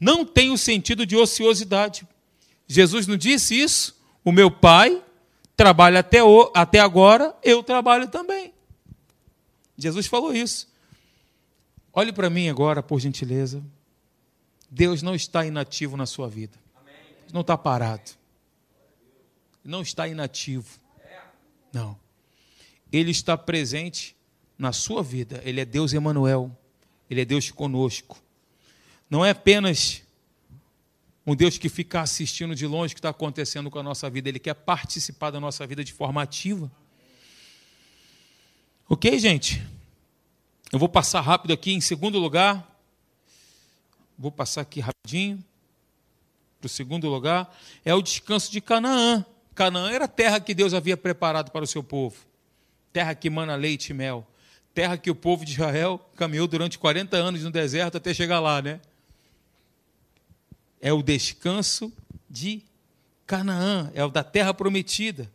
não 0.00 0.24
tem 0.24 0.52
o 0.52 0.56
sentido 0.56 1.04
de 1.04 1.16
ociosidade. 1.16 2.06
Jesus 2.68 3.08
não 3.08 3.16
disse 3.16 3.60
isso? 3.60 4.00
O 4.24 4.30
meu 4.30 4.48
Pai 4.48 5.02
trabalha 5.56 5.98
até, 5.98 6.22
o, 6.22 6.52
até 6.54 6.78
agora, 6.78 7.34
eu 7.42 7.60
trabalho 7.60 8.06
também. 8.06 8.54
Jesus 9.76 10.06
falou 10.06 10.32
isso. 10.32 10.68
Olhe 11.92 12.12
para 12.12 12.30
mim 12.30 12.48
agora, 12.48 12.84
por 12.84 13.00
gentileza. 13.00 13.64
Deus 14.70 15.02
não 15.02 15.14
está 15.14 15.44
inativo 15.46 15.96
na 15.96 16.06
sua 16.06 16.28
vida. 16.28 16.58
Não 17.32 17.40
está 17.40 17.56
parado. 17.56 18.12
Não 19.64 19.82
está 19.82 20.06
inativo. 20.06 20.78
Não. 21.72 21.98
Ele 22.92 23.10
está 23.10 23.36
presente 23.36 24.16
na 24.58 24.72
sua 24.72 25.02
vida. 25.02 25.40
Ele 25.44 25.60
é 25.60 25.64
Deus 25.64 25.92
Emanuel. 25.92 26.56
Ele 27.10 27.20
é 27.20 27.24
Deus 27.24 27.50
conosco. 27.50 28.22
Não 29.08 29.24
é 29.24 29.30
apenas 29.30 30.02
um 31.26 31.34
Deus 31.34 31.58
que 31.58 31.68
fica 31.68 32.00
assistindo 32.00 32.54
de 32.54 32.66
longe 32.66 32.92
o 32.92 32.94
que 32.94 33.00
está 33.00 33.08
acontecendo 33.08 33.68
com 33.68 33.78
a 33.80 33.82
nossa 33.82 34.08
vida, 34.08 34.28
Ele 34.28 34.38
quer 34.38 34.54
participar 34.54 35.30
da 35.30 35.40
nossa 35.40 35.66
vida 35.66 35.82
de 35.82 35.92
forma 35.92 36.22
ativa. 36.22 36.70
Ok, 38.88 39.18
gente? 39.18 39.66
Eu 40.70 40.78
vou 40.78 40.88
passar 40.88 41.20
rápido 41.20 41.52
aqui. 41.52 41.72
Em 41.72 41.80
segundo 41.80 42.20
lugar, 42.20 42.75
vou 44.18 44.30
passar 44.30 44.62
aqui 44.62 44.80
rapidinho 44.80 45.42
para 46.60 46.66
o 46.66 46.68
segundo 46.68 47.08
lugar, 47.08 47.54
é 47.84 47.94
o 47.94 48.02
descanso 48.02 48.50
de 48.50 48.60
Canaã. 48.60 49.24
Canaã 49.54 49.90
era 49.90 50.06
a 50.06 50.08
terra 50.08 50.40
que 50.40 50.54
Deus 50.54 50.74
havia 50.74 50.96
preparado 50.96 51.50
para 51.50 51.64
o 51.64 51.66
seu 51.66 51.82
povo. 51.82 52.16
Terra 52.92 53.14
que 53.14 53.28
mana 53.28 53.54
leite 53.56 53.90
e 53.90 53.94
mel. 53.94 54.26
Terra 54.74 54.96
que 54.96 55.10
o 55.10 55.14
povo 55.14 55.44
de 55.44 55.52
Israel 55.52 56.00
caminhou 56.16 56.46
durante 56.46 56.78
40 56.78 57.16
anos 57.16 57.42
no 57.42 57.50
deserto 57.50 57.96
até 57.96 58.12
chegar 58.12 58.40
lá, 58.40 58.60
né? 58.60 58.80
é 60.80 60.92
o 60.92 61.02
descanso 61.02 61.92
de 62.28 62.62
Canaã, 63.26 63.90
é 63.92 64.04
o 64.04 64.08
da 64.08 64.22
terra 64.22 64.54
prometida, 64.54 65.30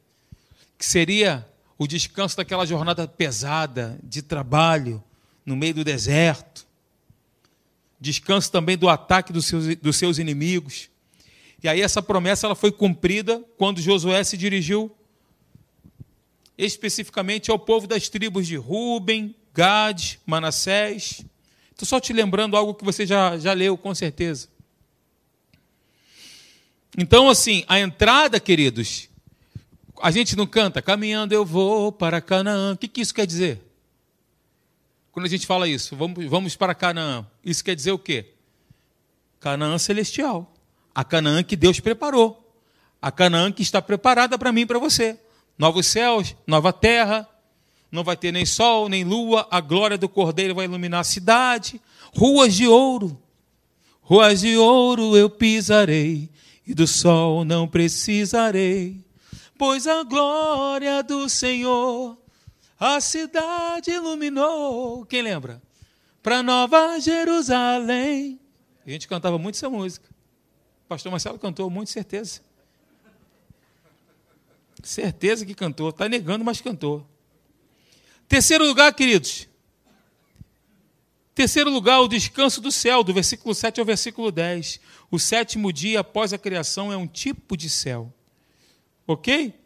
que 0.78 0.86
seria 0.86 1.46
o 1.78 1.88
descanso 1.88 2.38
daquela 2.38 2.66
jornada 2.66 3.08
pesada 3.08 4.00
de 4.02 4.22
trabalho 4.22 5.04
no 5.46 5.56
meio 5.56 5.74
do 5.74 5.84
deserto, 5.84 6.66
descanso 8.02 8.52
também 8.52 8.76
do 8.76 8.90
ataque 8.90 9.32
dos 9.32 9.46
seus, 9.46 9.76
dos 9.78 9.96
seus 9.96 10.18
inimigos. 10.18 10.90
E 11.64 11.70
aí 11.70 11.80
essa 11.80 12.02
promessa 12.02 12.48
ela 12.48 12.56
foi 12.56 12.72
cumprida 12.72 13.46
quando 13.56 13.80
Josué 13.80 14.24
se 14.24 14.36
dirigiu 14.36 14.92
especificamente 16.58 17.52
ao 17.52 17.60
povo 17.60 17.86
das 17.86 18.10
tribos 18.10 18.48
de 18.48 18.56
Ruben, 18.56 19.36
Gad, 19.54 20.16
Manassés. 20.26 21.24
Estou 21.72 21.88
só 21.88 22.00
te 22.00 22.12
lembrando 22.12 22.58
algo 22.58 22.74
que 22.74 22.84
você 22.84 23.06
já, 23.06 23.38
já 23.38 23.54
leu, 23.54 23.78
com 23.78 23.94
certeza. 23.94 24.48
Então, 26.98 27.30
assim, 27.30 27.64
a 27.68 27.80
entrada, 27.80 28.40
queridos, 28.40 29.08
a 30.02 30.12
gente 30.12 30.36
não 30.36 30.46
canta, 30.48 30.82
caminhando 30.82 31.34
eu 31.34 31.46
vou 31.46 31.92
para 31.92 32.20
Canaã. 32.20 32.74
O 32.74 32.78
que, 32.78 32.88
que 32.88 33.02
isso 33.02 33.14
quer 33.14 33.26
dizer? 33.26 33.62
Quando 35.12 35.26
a 35.26 35.30
gente 35.30 35.46
fala 35.46 35.68
isso, 35.68 35.96
vamos, 35.96 36.26
vamos 36.26 36.56
para 36.56 36.74
Canaã, 36.74 37.26
isso 37.44 37.64
quer 37.64 37.76
dizer 37.76 37.92
o 37.92 38.00
quê? 38.00 38.34
Canaã 39.40 39.78
celestial. 39.78 40.54
A 40.94 41.04
Canaã 41.04 41.44
que 41.44 41.56
Deus 41.56 41.80
preparou. 41.80 42.38
A 43.02 43.12
Canaã 43.12 43.52
que 43.52 43.62
está 43.62 43.82
preparada 43.82 44.38
para 44.38 44.52
mim 44.52 44.62
e 44.62 44.66
para 44.66 44.80
você. 44.80 45.20
Novos 45.58 45.88
céus, 45.88 46.36
nova 46.48 46.72
terra, 46.72 47.28
não 47.92 48.04
vai 48.04 48.16
ter 48.16 48.32
nem 48.32 48.46
sol, 48.46 48.88
nem 48.88 49.04
lua, 49.04 49.48
a 49.52 49.60
glória 49.60 49.98
do 49.98 50.08
Cordeiro 50.08 50.56
vai 50.56 50.66
iluminar 50.66 51.02
a 51.02 51.04
cidade, 51.04 51.82
ruas 52.16 52.54
de 52.56 52.66
ouro, 52.68 53.22
ruas 54.02 54.40
de 54.40 54.56
ouro 54.56 55.18
eu 55.18 55.30
pisarei, 55.30 56.30
e 56.66 56.74
do 56.74 56.88
sol 56.88 57.44
não 57.44 57.68
precisarei, 57.68 59.04
pois 59.58 59.86
a 59.88 60.04
glória 60.04 61.04
do 61.04 61.28
Senhor 61.28 62.18
a 62.82 63.00
cidade 63.00 63.92
iluminou. 63.92 65.06
Quem 65.06 65.22
lembra? 65.22 65.62
Para 66.24 66.42
Nova 66.42 67.00
Jerusalém. 67.00 68.40
A 68.84 68.90
gente 68.90 69.08
cantava 69.08 69.38
muito 69.38 69.54
essa 69.54 69.70
música. 69.70 70.10
O 70.86 70.88
pastor 70.88 71.12
Marcelo 71.12 71.38
cantou, 71.38 71.70
muito 71.70 71.92
certeza. 71.92 72.42
Certeza 74.82 75.46
que 75.46 75.54
cantou. 75.54 75.90
Está 75.90 76.10
negando, 76.10 76.44
mas 76.44 76.60
cantou. 76.60 77.08
Terceiro 78.28 78.66
lugar, 78.66 78.92
queridos. 78.96 79.48
Terceiro 81.36 81.70
lugar, 81.70 82.00
o 82.02 82.08
descanso 82.08 82.60
do 82.60 82.72
céu, 82.72 83.04
do 83.04 83.14
versículo 83.14 83.54
7 83.54 83.80
ao 83.80 83.86
versículo 83.86 84.32
10. 84.32 84.80
O 85.12 85.20
sétimo 85.20 85.72
dia 85.72 86.00
após 86.00 86.34
a 86.34 86.38
criação 86.38 86.92
é 86.92 86.98
um 86.98 87.06
tipo 87.06 87.56
de 87.56 87.70
céu. 87.70 88.12
Ok? 89.06 89.61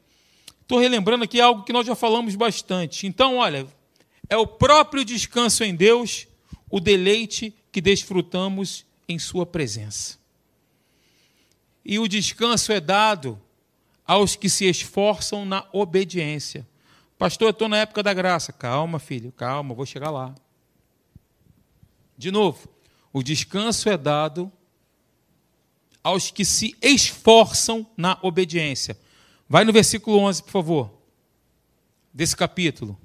Estou 0.65 0.79
relembrando 0.79 1.23
aqui 1.23 1.39
algo 1.39 1.61
que 1.61 1.71
nós 1.71 1.85
já 1.85 1.93
falamos 1.93 2.33
bastante. 2.33 3.05
Então, 3.05 3.37
olha, 3.37 3.67
é 4.27 4.35
o 4.35 4.47
próprio 4.47 5.05
descanso 5.05 5.63
em 5.63 5.75
Deus, 5.75 6.27
o 6.71 6.79
deleite 6.79 7.53
que 7.71 7.79
desfrutamos 7.79 8.83
em 9.07 9.19
Sua 9.19 9.45
presença. 9.45 10.17
E 11.85 11.99
o 11.99 12.07
descanso 12.07 12.71
é 12.71 12.79
dado 12.79 13.39
aos 14.07 14.35
que 14.35 14.49
se 14.49 14.65
esforçam 14.65 15.45
na 15.45 15.67
obediência. 15.71 16.67
Pastor, 17.15 17.49
eu 17.49 17.51
estou 17.51 17.69
na 17.69 17.77
época 17.77 18.01
da 18.01 18.11
graça. 18.11 18.51
Calma, 18.51 18.97
filho, 18.97 19.31
calma, 19.31 19.75
vou 19.75 19.85
chegar 19.85 20.09
lá. 20.09 20.33
De 22.17 22.31
novo, 22.31 22.67
o 23.13 23.21
descanso 23.21 23.87
é 23.87 23.95
dado 23.95 24.51
aos 26.03 26.31
que 26.31 26.43
se 26.43 26.75
esforçam 26.81 27.85
na 27.95 28.17
obediência. 28.23 28.97
Vai 29.47 29.63
no 29.63 29.71
versículo 29.71 30.17
11, 30.19 30.43
por 30.43 30.51
favor, 30.51 30.91
desse 32.13 32.35
capítulo. 32.35 32.99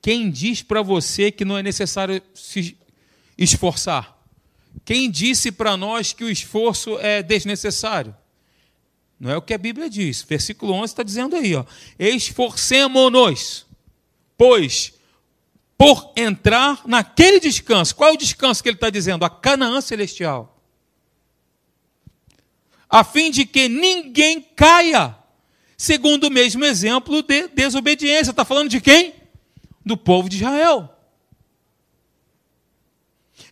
Quem 0.00 0.30
diz 0.30 0.62
para 0.62 0.82
você 0.82 1.30
que 1.30 1.44
não 1.44 1.56
é 1.56 1.62
necessário 1.62 2.20
se 2.34 2.76
esforçar? 3.38 4.18
Quem 4.84 5.10
disse 5.10 5.52
para 5.52 5.76
nós 5.76 6.12
que 6.12 6.24
o 6.24 6.30
esforço 6.30 6.98
é 6.98 7.22
desnecessário? 7.22 8.14
Não 9.18 9.30
é 9.30 9.36
o 9.36 9.42
que 9.42 9.54
a 9.54 9.58
Bíblia 9.58 9.88
diz. 9.88 10.22
Versículo 10.22 10.72
11 10.72 10.84
está 10.92 11.02
dizendo 11.04 11.36
aí, 11.36 11.54
ó. 11.54 11.64
Esforcemo-nos, 11.96 13.64
pois, 14.36 14.92
por 15.78 16.12
entrar 16.16 16.82
naquele 16.84 17.38
descanso. 17.38 17.94
Qual 17.94 18.10
é 18.10 18.12
o 18.12 18.16
descanso 18.16 18.60
que 18.60 18.68
ele 18.68 18.76
está 18.76 18.90
dizendo? 18.90 19.24
A 19.24 19.30
Canaã 19.30 19.80
celestial. 19.80 20.51
A 22.92 23.02
fim 23.02 23.30
de 23.30 23.46
que 23.46 23.70
ninguém 23.70 24.42
caia, 24.54 25.16
segundo 25.78 26.24
o 26.24 26.30
mesmo 26.30 26.62
exemplo 26.62 27.22
de 27.22 27.48
desobediência. 27.48 28.32
Está 28.32 28.44
falando 28.44 28.68
de 28.68 28.82
quem? 28.82 29.14
Do 29.82 29.96
povo 29.96 30.28
de 30.28 30.36
Israel. 30.36 30.94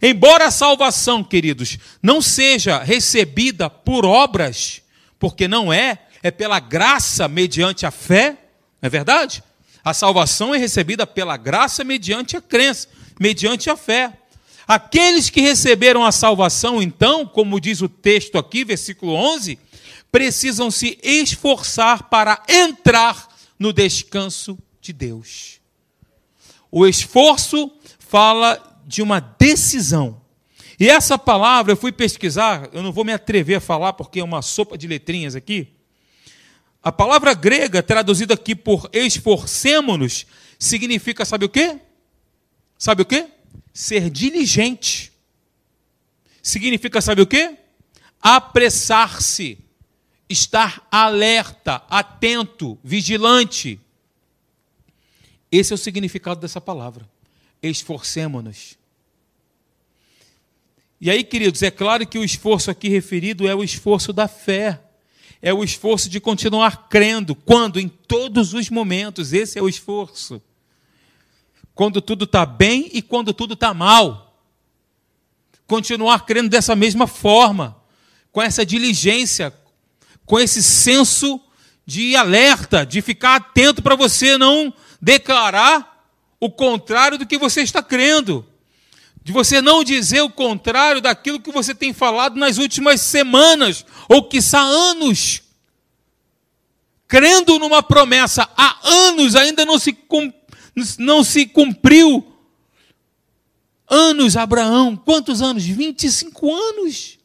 Embora 0.03 0.48
a 0.48 0.50
salvação, 0.50 1.24
queridos, 1.24 1.79
não 2.03 2.20
seja 2.20 2.83
recebida 2.83 3.70
por 3.70 4.05
obras, 4.05 4.83
porque 5.18 5.48
não 5.48 5.72
é, 5.72 6.07
é 6.22 6.31
pela 6.31 6.61
graça 6.61 7.26
mediante 7.26 7.87
a 7.87 7.90
fé, 7.90 8.33
não 8.81 8.87
é 8.87 8.90
verdade? 8.90 9.42
A 9.83 9.94
salvação 9.94 10.55
é 10.55 10.59
recebida 10.59 11.07
pela 11.07 11.38
graça 11.38 11.83
mediante 11.83 12.37
a 12.37 12.42
crença, 12.42 12.88
mediante 13.18 13.70
a 13.70 13.76
fé. 13.76 14.19
Aqueles 14.70 15.28
que 15.28 15.40
receberam 15.40 16.04
a 16.04 16.12
salvação, 16.12 16.80
então, 16.80 17.26
como 17.26 17.61
diz 17.61 17.83
o 17.83 17.88
texto 17.88 18.38
aqui, 18.38 18.64
versículo 18.64 19.14
11, 19.14 19.59
precisam 20.12 20.70
se 20.70 20.96
esforçar 21.02 22.04
para 22.04 22.40
entrar 22.48 23.26
no 23.59 23.72
descanso 23.72 24.56
de 24.80 24.92
Deus. 24.92 25.59
O 26.70 26.87
esforço 26.87 27.68
fala 27.98 28.80
de 28.87 29.02
uma 29.02 29.18
decisão. 29.18 30.20
E 30.78 30.88
essa 30.88 31.18
palavra 31.18 31.72
eu 31.72 31.76
fui 31.76 31.90
pesquisar, 31.90 32.68
eu 32.72 32.80
não 32.80 32.92
vou 32.92 33.04
me 33.04 33.12
atrever 33.12 33.56
a 33.56 33.61
falar 33.61 33.94
porque 33.94 34.20
é 34.20 34.24
uma 34.24 34.40
sopa 34.40 34.78
de 34.78 34.87
letrinhas 34.87 35.35
aqui. 35.35 35.66
A 36.80 36.92
palavra 36.92 37.35
grega, 37.35 37.83
traduzida 37.83 38.35
aqui 38.35 38.54
por 38.54 38.88
esforcemo-nos, 38.92 40.26
significa, 40.61 41.24
sabe 41.24 41.44
o 41.44 41.48
quê? 41.48 41.76
Sabe 42.78 43.02
o 43.02 43.04
quê? 43.04 43.26
Ser 43.72 44.11
diligente. 44.11 45.12
Significa, 46.42 47.00
sabe 47.00 47.22
o 47.22 47.26
quê? 47.26 47.56
Apressar-se, 48.20 49.59
estar 50.28 50.87
alerta, 50.90 51.83
atento, 51.88 52.78
vigilante. 52.83 53.80
Esse 55.50 55.72
é 55.72 55.74
o 55.74 55.78
significado 55.78 56.40
dessa 56.40 56.61
palavra. 56.61 57.09
Esforcemo-nos. 57.62 58.78
E 61.00 61.11
aí, 61.11 61.24
queridos, 61.24 61.62
é 61.62 61.70
claro 61.70 62.06
que 62.06 62.18
o 62.18 62.24
esforço 62.24 62.70
aqui 62.70 62.88
referido 62.88 63.48
é 63.48 63.54
o 63.54 63.64
esforço 63.64 64.12
da 64.12 64.28
fé. 64.28 64.80
É 65.40 65.52
o 65.52 65.64
esforço 65.64 66.11
de 66.11 66.20
continuar 66.20 66.88
crendo. 66.88 67.35
Quando? 67.35 67.80
Em 67.80 67.88
todos 67.88 68.52
os 68.52 68.68
momentos. 68.68 69.33
Esse 69.33 69.59
é 69.59 69.62
o 69.62 69.68
esforço. 69.68 70.42
Quando 71.81 72.03
tudo 72.03 72.27
está 72.27 72.45
bem 72.45 72.90
e 72.93 73.01
quando 73.01 73.33
tudo 73.33 73.55
está 73.55 73.73
mal. 73.73 74.38
Continuar 75.66 76.27
crendo 76.27 76.51
dessa 76.51 76.77
mesma 76.77 77.07
forma, 77.07 77.75
com 78.31 78.43
essa 78.43 78.66
diligência, 78.66 79.51
com 80.27 80.38
esse 80.38 80.62
senso 80.62 81.40
de 81.87 82.14
alerta, 82.14 82.85
de 82.85 83.01
ficar 83.01 83.37
atento 83.37 83.81
para 83.81 83.97
você 83.97 84.37
não 84.37 84.75
declarar 85.01 86.07
o 86.38 86.51
contrário 86.51 87.16
do 87.16 87.25
que 87.25 87.38
você 87.38 87.62
está 87.62 87.83
crendo 87.83 88.47
de 89.23 89.33
você 89.33 89.62
não 89.62 89.83
dizer 89.83 90.21
o 90.21 90.29
contrário 90.29 91.01
daquilo 91.01 91.40
que 91.40 91.51
você 91.51 91.75
tem 91.75 91.95
falado 91.95 92.37
nas 92.37 92.59
últimas 92.59 93.01
semanas, 93.01 93.87
ou 94.07 94.29
quiçá 94.29 94.61
anos. 94.61 95.43
Crendo 97.09 97.59
numa 97.59 97.83
promessa 97.83 98.49
há 98.55 98.77
anos, 98.83 99.35
ainda 99.35 99.64
não 99.64 99.79
se, 99.79 99.93
não 100.98 101.22
se 101.24 101.46
cumpriu. 101.46 102.26
Anos, 103.88 104.37
Abraão, 104.37 104.96
quantos 104.96 105.42
anos? 105.42 105.64
25 105.64 106.54
anos. 106.54 107.18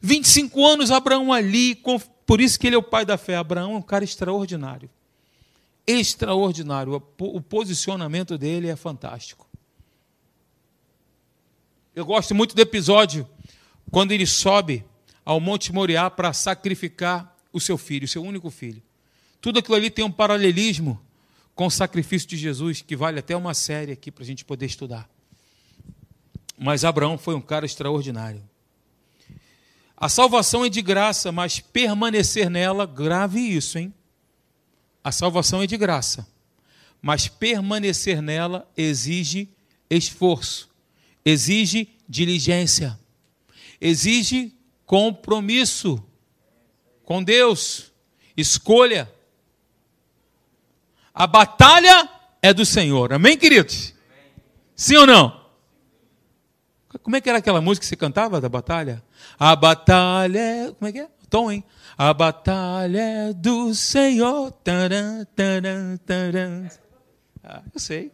25 0.00 0.66
anos, 0.66 0.90
Abraão 0.90 1.32
ali, 1.32 1.80
por 2.26 2.40
isso 2.40 2.58
que 2.58 2.66
ele 2.66 2.76
é 2.76 2.78
o 2.78 2.82
pai 2.82 3.04
da 3.04 3.16
fé. 3.16 3.36
Abraão 3.36 3.74
é 3.74 3.76
um 3.76 3.82
cara 3.82 4.04
extraordinário. 4.04 4.90
Extraordinário. 5.86 7.02
O 7.18 7.40
posicionamento 7.40 8.38
dele 8.38 8.68
é 8.68 8.76
fantástico. 8.76 9.46
Eu 11.94 12.04
gosto 12.04 12.34
muito 12.34 12.54
do 12.54 12.60
episódio 12.60 13.28
quando 13.90 14.12
ele 14.12 14.26
sobe 14.26 14.84
ao 15.24 15.38
Monte 15.38 15.72
Moriá 15.72 16.10
para 16.10 16.32
sacrificar 16.32 17.36
o 17.52 17.60
seu 17.60 17.78
filho, 17.78 18.04
o 18.04 18.08
seu 18.08 18.22
único 18.22 18.50
filho. 18.50 18.82
Tudo 19.40 19.58
aquilo 19.58 19.76
ali 19.76 19.90
tem 19.90 20.04
um 20.04 20.10
paralelismo 20.10 21.00
com 21.54 21.66
o 21.66 21.70
sacrifício 21.70 22.28
de 22.28 22.36
Jesus, 22.36 22.82
que 22.82 22.96
vale 22.96 23.18
até 23.18 23.36
uma 23.36 23.54
série 23.54 23.92
aqui 23.92 24.10
para 24.10 24.24
a 24.24 24.26
gente 24.26 24.44
poder 24.44 24.66
estudar. 24.66 25.08
Mas 26.58 26.84
Abraão 26.84 27.16
foi 27.16 27.34
um 27.34 27.40
cara 27.40 27.66
extraordinário. 27.66 28.42
A 29.96 30.08
salvação 30.08 30.64
é 30.64 30.68
de 30.68 30.82
graça, 30.82 31.30
mas 31.30 31.60
permanecer 31.60 32.50
nela, 32.50 32.86
grave 32.86 33.40
isso, 33.40 33.78
hein? 33.78 33.94
A 35.02 35.12
salvação 35.12 35.62
é 35.62 35.66
de 35.66 35.76
graça, 35.76 36.26
mas 37.00 37.28
permanecer 37.28 38.20
nela 38.20 38.68
exige 38.76 39.48
esforço, 39.88 40.68
exige 41.24 41.88
diligência, 42.08 42.98
exige 43.80 44.52
compromisso 44.86 46.02
com 47.04 47.22
Deus, 47.22 47.92
escolha. 48.36 49.12
A 51.14 51.26
batalha 51.26 52.08
é 52.42 52.52
do 52.52 52.66
Senhor, 52.66 53.12
amém, 53.12 53.38
queridos? 53.38 53.94
Sim 54.74 54.96
ou 54.96 55.06
não? 55.06 55.44
Como 57.02 57.16
é 57.16 57.20
que 57.20 57.28
era 57.28 57.38
aquela 57.38 57.60
música 57.60 57.84
que 57.84 57.88
você 57.88 57.96
cantava 57.96 58.40
da 58.40 58.48
batalha? 58.48 59.02
A 59.38 59.54
batalha 59.54 60.38
é. 60.38 60.72
Como 60.72 60.88
é 60.88 60.92
que 60.92 60.98
é? 61.00 61.08
Tom, 61.30 61.50
hein? 61.50 61.64
A 61.96 62.12
batalha 62.12 63.00
é 63.00 63.32
do 63.32 63.74
Senhor. 63.74 64.50
Taran, 64.52 65.24
taran, 65.34 65.96
taran. 65.98 66.68
Ah, 67.42 67.62
eu 67.72 67.80
sei 67.80 68.12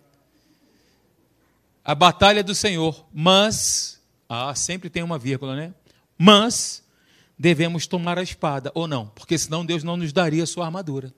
a 1.90 1.94
batalha 1.94 2.44
do 2.44 2.55
Senhor, 2.55 3.05
mas, 3.12 4.01
ah, 4.28 4.55
sempre 4.55 4.90
tem 4.90 5.03
uma 5.03 5.18
vírgula, 5.18 5.57
né? 5.57 5.74
Mas 6.16 6.84
devemos 7.38 7.86
tomar 7.86 8.18
a 8.18 8.22
espada, 8.22 8.70
ou 8.74 8.86
não, 8.86 9.09
porque 9.09 9.36
senão 9.38 9.66
Deus 9.66 9.82
não 9.82 9.96
nos 9.96 10.12
daria 10.12 10.44
a 10.44 10.46
sua 10.46 10.66
armadura. 10.66 11.12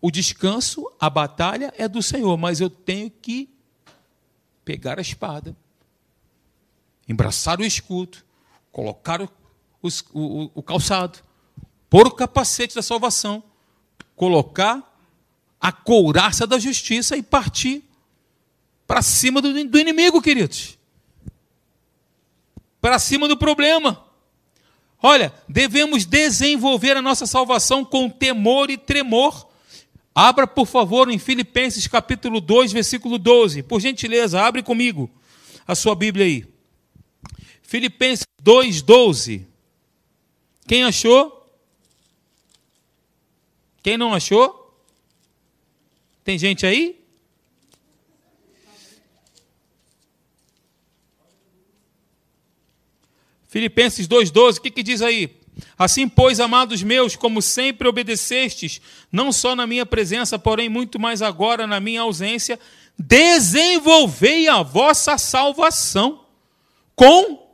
O 0.00 0.10
descanso, 0.10 0.90
a 0.98 1.10
batalha 1.10 1.72
é 1.76 1.86
do 1.86 2.02
Senhor, 2.02 2.36
mas 2.36 2.60
eu 2.60 2.70
tenho 2.70 3.10
que 3.10 3.48
pegar 4.64 4.98
a 4.98 5.02
espada, 5.02 5.56
embraçar 7.08 7.60
o 7.60 7.64
escudo, 7.64 8.18
colocar 8.72 9.20
o, 9.20 9.28
o, 10.12 10.50
o 10.54 10.62
calçado, 10.62 11.18
pôr 11.88 12.06
o 12.06 12.12
capacete 12.12 12.74
da 12.74 12.82
salvação, 12.82 13.42
colocar 14.14 14.86
a 15.60 15.72
couraça 15.72 16.46
da 16.46 16.58
justiça 16.58 17.16
e 17.16 17.22
partir 17.22 17.84
para 18.86 19.02
cima 19.02 19.42
do, 19.42 19.52
do 19.68 19.78
inimigo, 19.78 20.22
queridos. 20.22 20.78
Para 22.80 22.98
cima 22.98 23.28
do 23.28 23.36
problema. 23.36 24.02
Olha, 25.02 25.32
devemos 25.48 26.04
desenvolver 26.04 26.96
a 26.96 27.02
nossa 27.02 27.26
salvação 27.26 27.84
com 27.84 28.08
temor 28.08 28.70
e 28.70 28.78
tremor. 28.78 29.49
Abra, 30.14 30.46
por 30.46 30.66
favor, 30.66 31.08
em 31.08 31.18
Filipenses 31.18 31.86
capítulo 31.86 32.40
2, 32.40 32.72
versículo 32.72 33.18
12. 33.18 33.62
Por 33.62 33.80
gentileza, 33.80 34.40
abre 34.40 34.62
comigo 34.62 35.10
a 35.66 35.74
sua 35.74 35.94
Bíblia 35.94 36.26
aí. 36.26 36.46
Filipenses 37.62 38.26
2, 38.42 38.82
12. 38.82 39.46
Quem 40.66 40.84
achou? 40.84 41.40
Quem 43.82 43.96
não 43.96 44.12
achou? 44.12 44.60
Tem 46.24 46.38
gente 46.38 46.66
aí? 46.66 47.00
Filipenses 53.48 54.06
2,12, 54.06 54.58
o 54.58 54.60
que, 54.60 54.70
que 54.70 54.82
diz 54.82 55.02
aí? 55.02 55.39
Assim, 55.78 56.08
pois, 56.08 56.40
amados 56.40 56.82
meus, 56.82 57.16
como 57.16 57.40
sempre 57.40 57.88
obedecestes, 57.88 58.80
não 59.10 59.32
só 59.32 59.56
na 59.56 59.66
minha 59.66 59.86
presença, 59.86 60.38
porém 60.38 60.68
muito 60.68 60.98
mais 60.98 61.22
agora 61.22 61.66
na 61.66 61.80
minha 61.80 62.02
ausência, 62.02 62.58
desenvolvei 62.98 64.48
a 64.48 64.62
vossa 64.62 65.16
salvação 65.16 66.24
com 66.94 67.50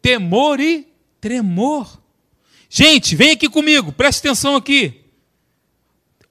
temor 0.00 0.60
e 0.60 0.86
tremor. 1.20 2.00
Gente, 2.68 3.16
vem 3.16 3.32
aqui 3.32 3.48
comigo, 3.48 3.90
preste 3.90 4.20
atenção 4.20 4.54
aqui. 4.54 5.02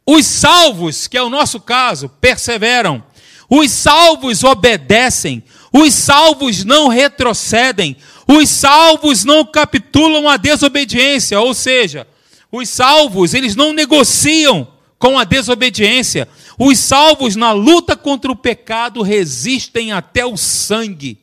Os 0.05 0.25
salvos, 0.25 1.07
que 1.07 1.17
é 1.17 1.23
o 1.23 1.29
nosso 1.29 1.59
caso, 1.59 2.07
perseveram. 2.07 3.03
Os 3.49 3.71
salvos 3.71 4.43
obedecem. 4.43 5.43
Os 5.73 5.93
salvos 5.93 6.63
não 6.63 6.87
retrocedem. 6.87 7.97
Os 8.27 8.49
salvos 8.49 9.23
não 9.23 9.45
capitulam 9.45 10.27
a 10.27 10.37
desobediência. 10.37 11.39
Ou 11.39 11.53
seja, 11.53 12.07
os 12.51 12.69
salvos, 12.69 13.33
eles 13.33 13.55
não 13.55 13.73
negociam 13.73 14.67
com 14.97 15.19
a 15.19 15.23
desobediência. 15.23 16.27
Os 16.57 16.79
salvos, 16.79 17.35
na 17.35 17.51
luta 17.51 17.95
contra 17.95 18.31
o 18.31 18.35
pecado, 18.35 19.01
resistem 19.01 19.91
até 19.91 20.25
o 20.25 20.37
sangue. 20.37 21.19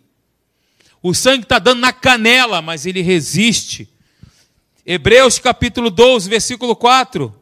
O 1.03 1.13
sangue 1.15 1.43
está 1.43 1.59
dando 1.59 1.81
na 1.81 1.93
canela, 1.93 2.63
mas 2.63 2.87
ele 2.87 3.03
resiste. 3.03 3.89
Hebreus 4.87 5.39
capítulo 5.39 5.91
12, 5.91 6.29
versículo 6.29 6.77
4. 6.77 7.35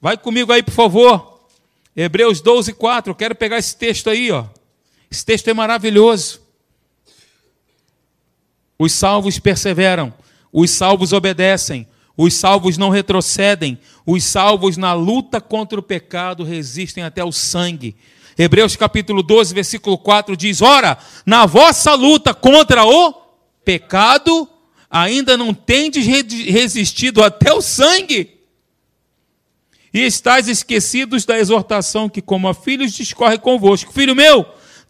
Vai 0.00 0.18
comigo 0.18 0.52
aí, 0.52 0.62
por 0.62 0.74
favor. 0.74 1.48
Hebreus 1.96 2.42
12, 2.42 2.74
4. 2.74 3.10
Eu 3.10 3.14
quero 3.14 3.34
pegar 3.34 3.58
esse 3.58 3.76
texto 3.76 4.10
aí, 4.10 4.30
ó. 4.30 4.44
Esse 5.10 5.24
texto 5.24 5.48
é 5.48 5.54
maravilhoso. 5.54 6.43
Os 8.78 8.92
salvos 8.92 9.38
perseveram, 9.38 10.12
os 10.52 10.70
salvos 10.70 11.12
obedecem, 11.12 11.86
os 12.16 12.34
salvos 12.34 12.78
não 12.78 12.90
retrocedem, 12.90 13.78
os 14.06 14.24
salvos 14.24 14.76
na 14.76 14.92
luta 14.92 15.40
contra 15.40 15.78
o 15.78 15.82
pecado 15.82 16.44
resistem 16.44 17.02
até 17.02 17.24
o 17.24 17.32
sangue. 17.32 17.96
Hebreus 18.38 18.76
capítulo 18.76 19.22
12, 19.22 19.54
versículo 19.54 19.96
4 19.98 20.36
diz: 20.36 20.60
Ora, 20.62 20.98
na 21.24 21.46
vossa 21.46 21.94
luta 21.94 22.34
contra 22.34 22.84
o 22.84 23.14
pecado, 23.64 24.48
ainda 24.90 25.36
não 25.36 25.54
tendes 25.54 26.06
resistido 26.06 27.22
até 27.22 27.52
o 27.52 27.60
sangue 27.60 28.34
e 29.94 30.00
estáis 30.00 30.48
esquecidos 30.48 31.24
da 31.24 31.38
exortação 31.38 32.08
que, 32.08 32.20
como 32.20 32.48
a 32.48 32.52
filhos, 32.52 32.92
discorre 32.92 33.38
convosco. 33.38 33.92
Filho 33.92 34.16
meu, 34.16 34.44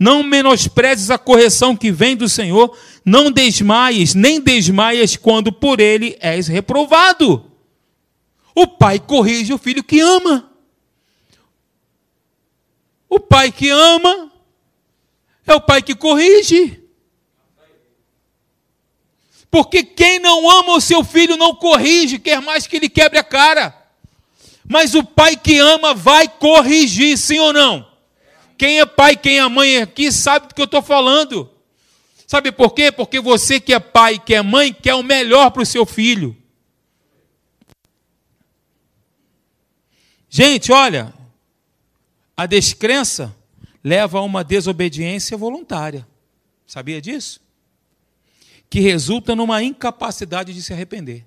não 0.04 0.22
menosprezes 0.22 1.10
a 1.10 1.16
correção 1.16 1.74
que 1.74 1.90
vem 1.90 2.14
do 2.14 2.28
Senhor, 2.28 2.76
não 3.02 3.32
desmaies, 3.32 4.14
nem 4.14 4.38
desmaias 4.38 5.16
quando 5.16 5.50
por 5.50 5.80
ele 5.80 6.14
és 6.20 6.46
reprovado. 6.46 7.50
O 8.54 8.66
pai 8.66 8.98
corrige 8.98 9.54
o 9.54 9.56
filho 9.56 9.82
que 9.82 10.00
ama. 10.00 10.52
O 13.08 13.18
pai 13.18 13.50
que 13.50 13.70
ama 13.70 14.30
é 15.46 15.54
o 15.54 15.60
pai 15.62 15.80
que 15.80 15.94
corrige. 15.94 16.82
Porque 19.50 19.82
quem 19.82 20.18
não 20.18 20.50
ama 20.50 20.74
o 20.74 20.82
seu 20.82 21.02
filho 21.02 21.38
não 21.38 21.54
corrige, 21.54 22.18
quer 22.18 22.42
mais 22.42 22.66
que 22.66 22.76
ele 22.76 22.90
quebre 22.90 23.18
a 23.18 23.24
cara. 23.24 23.74
Mas 24.68 24.94
o 24.94 25.02
pai 25.02 25.34
que 25.34 25.58
ama 25.58 25.94
vai 25.94 26.28
corrigir, 26.28 27.16
sim 27.16 27.38
ou 27.38 27.54
não? 27.54 27.93
Quem 28.64 28.80
é 28.80 28.86
pai, 28.86 29.14
quem 29.14 29.40
é 29.40 29.46
mãe 29.46 29.76
aqui 29.76 30.10
sabe 30.10 30.48
do 30.48 30.54
que 30.54 30.60
eu 30.62 30.64
estou 30.64 30.80
falando. 30.80 31.50
Sabe 32.26 32.50
por 32.50 32.72
quê? 32.72 32.90
Porque 32.90 33.20
você 33.20 33.60
que 33.60 33.74
é 33.74 33.78
pai, 33.78 34.18
que 34.18 34.34
é 34.34 34.40
mãe, 34.40 34.72
quer 34.72 34.94
o 34.94 35.02
melhor 35.02 35.50
para 35.50 35.62
o 35.62 35.66
seu 35.66 35.84
filho. 35.84 36.34
Gente, 40.30 40.72
olha, 40.72 41.12
a 42.34 42.46
descrença 42.46 43.36
leva 43.84 44.20
a 44.20 44.22
uma 44.22 44.42
desobediência 44.42 45.36
voluntária. 45.36 46.08
Sabia 46.66 47.02
disso? 47.02 47.42
Que 48.70 48.80
resulta 48.80 49.36
numa 49.36 49.62
incapacidade 49.62 50.54
de 50.54 50.62
se 50.62 50.72
arrepender. 50.72 51.26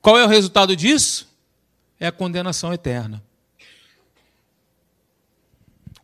Qual 0.00 0.18
é 0.18 0.24
o 0.24 0.28
resultado 0.28 0.74
disso? 0.74 1.28
É 2.00 2.06
a 2.06 2.12
condenação 2.12 2.72
eterna. 2.72 3.22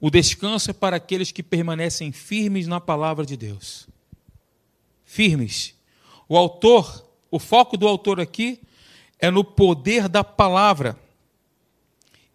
O 0.07 0.11
descanso 0.11 0.71
é 0.71 0.73
para 0.73 0.95
aqueles 0.95 1.33
que 1.33 1.43
permanecem 1.43 2.13
firmes 2.13 2.69
na 2.69 2.81
palavra 2.81 3.27
de 3.27 3.37
Deus. 3.37 3.89
Firmes. 5.05 5.75
O 6.29 6.37
autor, 6.37 7.11
o 7.29 7.41
foco 7.41 7.77
do 7.77 7.89
autor 7.89 8.21
aqui 8.21 8.61
é 9.19 9.33
no 9.33 9.43
poder 9.43 10.09
da 10.09 10.23
palavra 10.23 10.97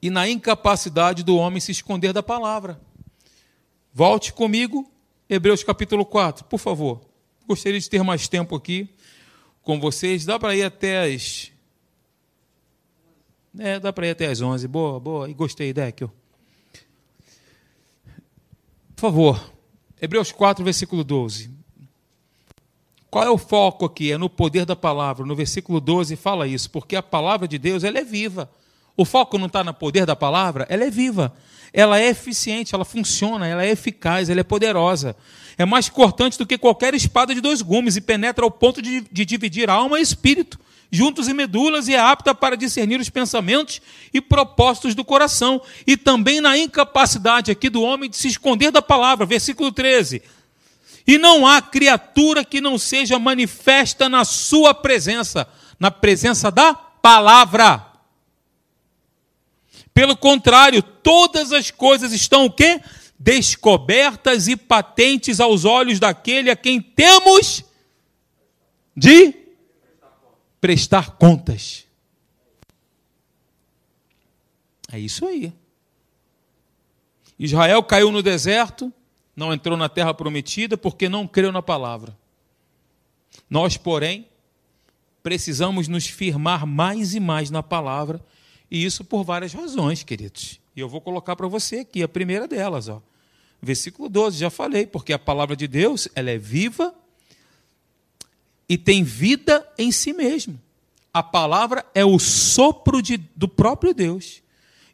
e 0.01 0.09
na 0.09 0.27
incapacidade 0.27 1.23
do 1.23 1.37
homem 1.37 1.61
se 1.61 1.71
esconder 1.71 2.11
da 2.11 2.21
palavra. 2.21 2.77
Volte 3.93 4.33
comigo, 4.33 4.91
Hebreus 5.29 5.63
capítulo 5.63 6.05
4, 6.05 6.43
por 6.43 6.57
favor. 6.57 6.99
Gostaria 7.47 7.79
de 7.79 7.89
ter 7.89 8.03
mais 8.03 8.27
tempo 8.27 8.53
aqui 8.53 8.89
com 9.61 9.79
vocês. 9.79 10.25
Dá 10.25 10.37
para 10.37 10.53
ir 10.57 10.63
até 10.63 11.05
as 11.05 11.53
é, 13.57 13.79
dá 13.79 13.93
para 13.93 14.07
ir 14.07 14.09
até 14.11 14.27
as 14.27 14.41
11. 14.41 14.67
Boa, 14.67 14.99
boa. 14.99 15.29
E 15.29 15.33
gostei, 15.33 15.71
Décio. 15.71 16.11
Por 19.01 19.07
favor, 19.07 19.51
Hebreus 19.99 20.31
4, 20.31 20.63
versículo 20.63 21.03
12. 21.03 21.49
Qual 23.09 23.23
é 23.23 23.31
o 23.31 23.37
foco 23.39 23.83
aqui? 23.83 24.11
É 24.11 24.17
no 24.19 24.29
poder 24.29 24.63
da 24.63 24.75
palavra. 24.75 25.25
No 25.25 25.35
versículo 25.35 25.81
12 25.81 26.15
fala 26.15 26.47
isso, 26.47 26.69
porque 26.69 26.95
a 26.95 27.01
palavra 27.01 27.47
de 27.47 27.57
Deus 27.57 27.83
ela 27.83 27.97
é 27.97 28.03
viva. 28.03 28.47
O 28.95 29.03
foco 29.03 29.39
não 29.39 29.47
está 29.47 29.63
no 29.63 29.73
poder 29.73 30.05
da 30.05 30.15
palavra, 30.15 30.67
ela 30.69 30.83
é 30.83 30.91
viva. 30.91 31.33
Ela 31.73 31.99
é 31.99 32.09
eficiente, 32.09 32.75
ela 32.75 32.85
funciona, 32.85 33.47
ela 33.47 33.65
é 33.65 33.71
eficaz, 33.71 34.29
ela 34.29 34.41
é 34.41 34.43
poderosa. 34.43 35.15
É 35.57 35.65
mais 35.65 35.89
cortante 35.89 36.37
do 36.37 36.45
que 36.45 36.55
qualquer 36.55 36.93
espada 36.93 37.33
de 37.33 37.41
dois 37.41 37.63
gumes 37.63 37.95
e 37.95 38.01
penetra 38.01 38.45
ao 38.45 38.51
ponto 38.51 38.83
de, 38.83 39.01
de 39.11 39.25
dividir 39.25 39.67
alma 39.67 39.97
e 39.97 40.03
espírito 40.03 40.59
juntos 40.91 41.29
e 41.29 41.33
medulas, 41.33 41.87
e 41.87 41.95
é 41.95 41.99
apta 41.99 42.35
para 42.35 42.57
discernir 42.57 42.99
os 42.99 43.09
pensamentos 43.09 43.81
e 44.13 44.19
propósitos 44.19 44.93
do 44.93 45.05
coração, 45.05 45.61
e 45.87 45.95
também 45.95 46.41
na 46.41 46.57
incapacidade 46.57 47.49
aqui 47.49 47.69
do 47.69 47.81
homem 47.81 48.09
de 48.09 48.17
se 48.17 48.27
esconder 48.27 48.71
da 48.71 48.81
palavra. 48.81 49.25
Versículo 49.25 49.71
13. 49.71 50.21
E 51.07 51.17
não 51.17 51.47
há 51.47 51.61
criatura 51.61 52.43
que 52.43 52.59
não 52.59 52.77
seja 52.77 53.17
manifesta 53.17 54.09
na 54.09 54.25
sua 54.25 54.73
presença, 54.73 55.47
na 55.79 55.89
presença 55.89 56.51
da 56.51 56.73
palavra. 56.73 57.87
Pelo 59.93 60.15
contrário, 60.15 60.83
todas 60.83 61.51
as 61.51 61.71
coisas 61.71 62.11
estão 62.11 62.45
o 62.45 62.51
quê? 62.51 62.81
Descobertas 63.17 64.47
e 64.47 64.55
patentes 64.55 65.39
aos 65.39 65.63
olhos 65.63 65.99
daquele 65.99 66.49
a 66.49 66.55
quem 66.55 66.81
temos 66.81 67.63
de 68.95 69.40
prestar 70.61 71.17
contas. 71.17 71.87
É 74.91 74.99
isso 74.99 75.25
aí. 75.25 75.51
Israel 77.39 77.81
caiu 77.81 78.11
no 78.11 78.21
deserto, 78.21 78.93
não 79.35 79.51
entrou 79.51 79.75
na 79.75 79.89
terra 79.89 80.13
prometida 80.13 80.77
porque 80.77 81.09
não 81.09 81.27
creu 81.27 81.51
na 81.51 81.61
palavra. 81.61 82.15
Nós, 83.49 83.75
porém, 83.75 84.27
precisamos 85.23 85.87
nos 85.87 86.05
firmar 86.05 86.67
mais 86.67 87.15
e 87.15 87.19
mais 87.19 87.49
na 87.49 87.63
palavra, 87.63 88.23
e 88.69 88.85
isso 88.85 89.03
por 89.03 89.23
várias 89.23 89.53
razões, 89.53 90.03
queridos. 90.03 90.59
E 90.75 90.79
eu 90.79 90.87
vou 90.87 91.01
colocar 91.01 91.35
para 91.35 91.47
você 91.47 91.79
aqui 91.79 92.03
a 92.03 92.07
primeira 92.07 92.47
delas, 92.47 92.87
ó. 92.87 93.01
Versículo 93.61 94.09
12, 94.09 94.37
já 94.37 94.49
falei, 94.49 94.85
porque 94.85 95.13
a 95.13 95.19
palavra 95.19 95.55
de 95.55 95.67
Deus, 95.67 96.07
ela 96.15 96.29
é 96.29 96.37
viva 96.37 96.93
e 98.71 98.77
tem 98.77 99.03
vida 99.03 99.67
em 99.77 99.91
si 99.91 100.13
mesmo. 100.13 100.57
A 101.13 101.21
palavra 101.21 101.85
é 101.93 102.05
o 102.05 102.17
sopro 102.17 103.01
de, 103.01 103.17
do 103.35 103.45
próprio 103.45 103.93
Deus 103.93 104.41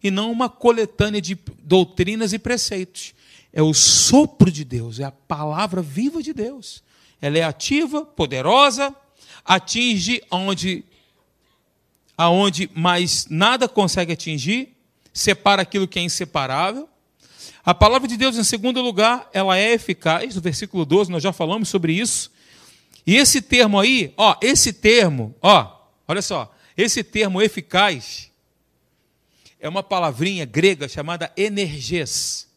e 0.01 0.09
não 0.09 0.32
uma 0.32 0.49
coletânea 0.49 1.21
de 1.21 1.38
doutrinas 1.59 2.34
e 2.34 2.39
preceitos. 2.39 3.13
É 3.53 3.61
o 3.61 3.75
sopro 3.75 4.49
de 4.49 4.63
Deus, 4.63 4.99
é 4.99 5.03
a 5.03 5.11
palavra 5.11 5.80
viva 5.80 6.23
de 6.23 6.34
Deus. 6.34 6.82
Ela 7.21 7.38
é 7.38 7.43
ativa, 7.43 8.03
poderosa, 8.03 8.95
atinge 9.45 10.23
onde 10.32 10.84
aonde 12.17 12.71
mais 12.73 13.28
nada 13.30 13.69
consegue 13.69 14.11
atingir, 14.11 14.75
separa 15.13 15.61
aquilo 15.61 15.88
que 15.88 15.99
é 15.99 16.01
inseparável. 16.01 16.89
A 17.63 17.75
palavra 17.75 18.07
de 18.07 18.17
Deus, 18.17 18.38
em 18.38 18.43
segundo 18.43 18.82
lugar, 18.82 19.30
ela 19.32 19.55
é 19.55 19.73
eficaz. 19.73 20.34
No 20.34 20.41
versículo 20.41 20.84
12, 20.84 21.11
nós 21.11 21.21
já 21.21 21.32
falamos 21.32 21.69
sobre 21.69 21.93
isso. 21.93 22.36
E 23.08 23.16
esse 23.16 23.41
termo 23.41 23.80
aí, 23.80 24.14
ó, 24.18 24.36
esse 24.41 24.74
termo, 24.74 25.34
ó, 25.41 25.80
olha 26.05 26.22
só, 26.22 26.53
esse 26.76 27.01
termo 27.05 27.41
eficaz 27.41 28.30
é 29.62 29.70
uma 29.70 29.82
palavrinha 29.82 30.43
grega 30.43 30.89
chamada 30.89 31.32
energes. 31.38 32.49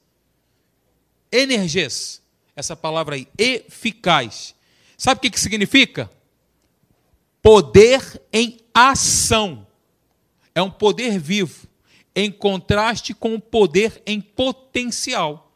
Energes, 1.31 2.21
essa 2.57 2.75
palavra 2.75 3.15
aí, 3.15 3.29
eficaz. 3.39 4.53
Sabe 4.99 5.19
o 5.19 5.23
que, 5.23 5.31
que 5.31 5.39
significa? 5.39 6.11
Poder 7.41 8.21
em 8.33 8.59
ação. 8.75 9.65
É 10.53 10.61
um 10.61 10.71
poder 10.71 11.17
vivo, 11.21 11.69
em 12.13 12.29
contraste 12.31 13.15
com 13.15 13.37
o 13.37 13.41
poder 13.41 14.03
em 14.05 14.21
potencial. 14.21 15.55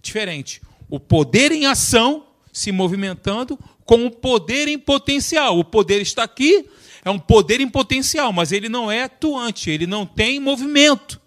Diferente. 0.00 0.62
O 0.88 1.00
poder 1.00 1.50
em 1.50 1.66
ação 1.66 2.28
se 2.52 2.70
movimentando 2.70 3.58
com 3.88 4.04
o 4.04 4.10
poder 4.10 4.68
em 4.68 4.78
potencial. 4.78 5.58
O 5.58 5.64
poder 5.64 6.02
está 6.02 6.22
aqui, 6.22 6.68
é 7.02 7.08
um 7.08 7.18
poder 7.18 7.58
em 7.58 7.68
potencial, 7.68 8.30
mas 8.34 8.52
ele 8.52 8.68
não 8.68 8.92
é 8.92 9.04
atuante, 9.04 9.70
ele 9.70 9.86
não 9.86 10.04
tem 10.04 10.38
movimento, 10.38 11.18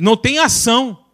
não 0.00 0.16
tem 0.16 0.38
ação. 0.38 1.04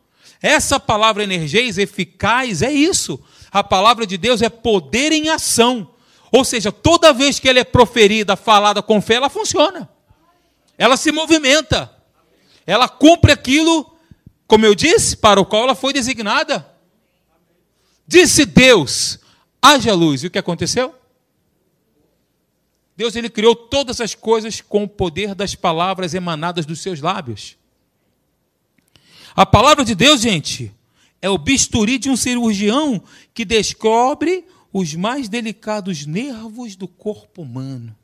Essa 0.40 0.78
palavra 0.78 1.24
energia 1.24 1.60
eficaz 1.82 2.62
é 2.62 2.70
isso. 2.70 3.20
A 3.50 3.64
palavra 3.64 4.06
de 4.06 4.16
Deus 4.16 4.40
é 4.40 4.48
poder 4.48 5.10
em 5.10 5.30
ação. 5.30 5.90
Ou 6.30 6.44
seja, 6.44 6.70
toda 6.70 7.12
vez 7.12 7.40
que 7.40 7.48
ela 7.48 7.58
é 7.58 7.64
proferida, 7.64 8.36
falada 8.36 8.80
com 8.80 9.02
fé, 9.02 9.14
ela 9.14 9.28
funciona. 9.28 9.88
Ela 10.78 10.96
se 10.96 11.10
movimenta. 11.10 11.90
Ela 12.64 12.88
cumpre 12.88 13.32
aquilo, 13.32 13.96
como 14.46 14.64
eu 14.64 14.76
disse, 14.76 15.16
para 15.16 15.40
o 15.40 15.46
qual 15.46 15.64
ela 15.64 15.74
foi 15.74 15.92
designada. 15.92 16.64
Disse 18.06 18.44
Deus: 18.44 19.18
haja 19.60 19.94
luz. 19.94 20.22
E 20.22 20.26
o 20.26 20.30
que 20.30 20.38
aconteceu? 20.38 20.94
Deus 22.96 23.14
ele 23.14 23.28
criou 23.28 23.54
todas 23.54 24.00
as 24.00 24.14
coisas 24.14 24.60
com 24.60 24.84
o 24.84 24.88
poder 24.88 25.34
das 25.34 25.54
palavras 25.54 26.14
emanadas 26.14 26.64
dos 26.64 26.80
seus 26.80 27.00
lábios. 27.00 27.56
A 29.34 29.44
palavra 29.44 29.84
de 29.84 29.94
Deus, 29.94 30.22
gente, 30.22 30.74
é 31.20 31.28
o 31.28 31.36
bisturi 31.36 31.98
de 31.98 32.08
um 32.08 32.16
cirurgião 32.16 33.02
que 33.34 33.44
descobre 33.44 34.46
os 34.72 34.94
mais 34.94 35.28
delicados 35.28 36.06
nervos 36.06 36.74
do 36.74 36.88
corpo 36.88 37.42
humano. 37.42 37.94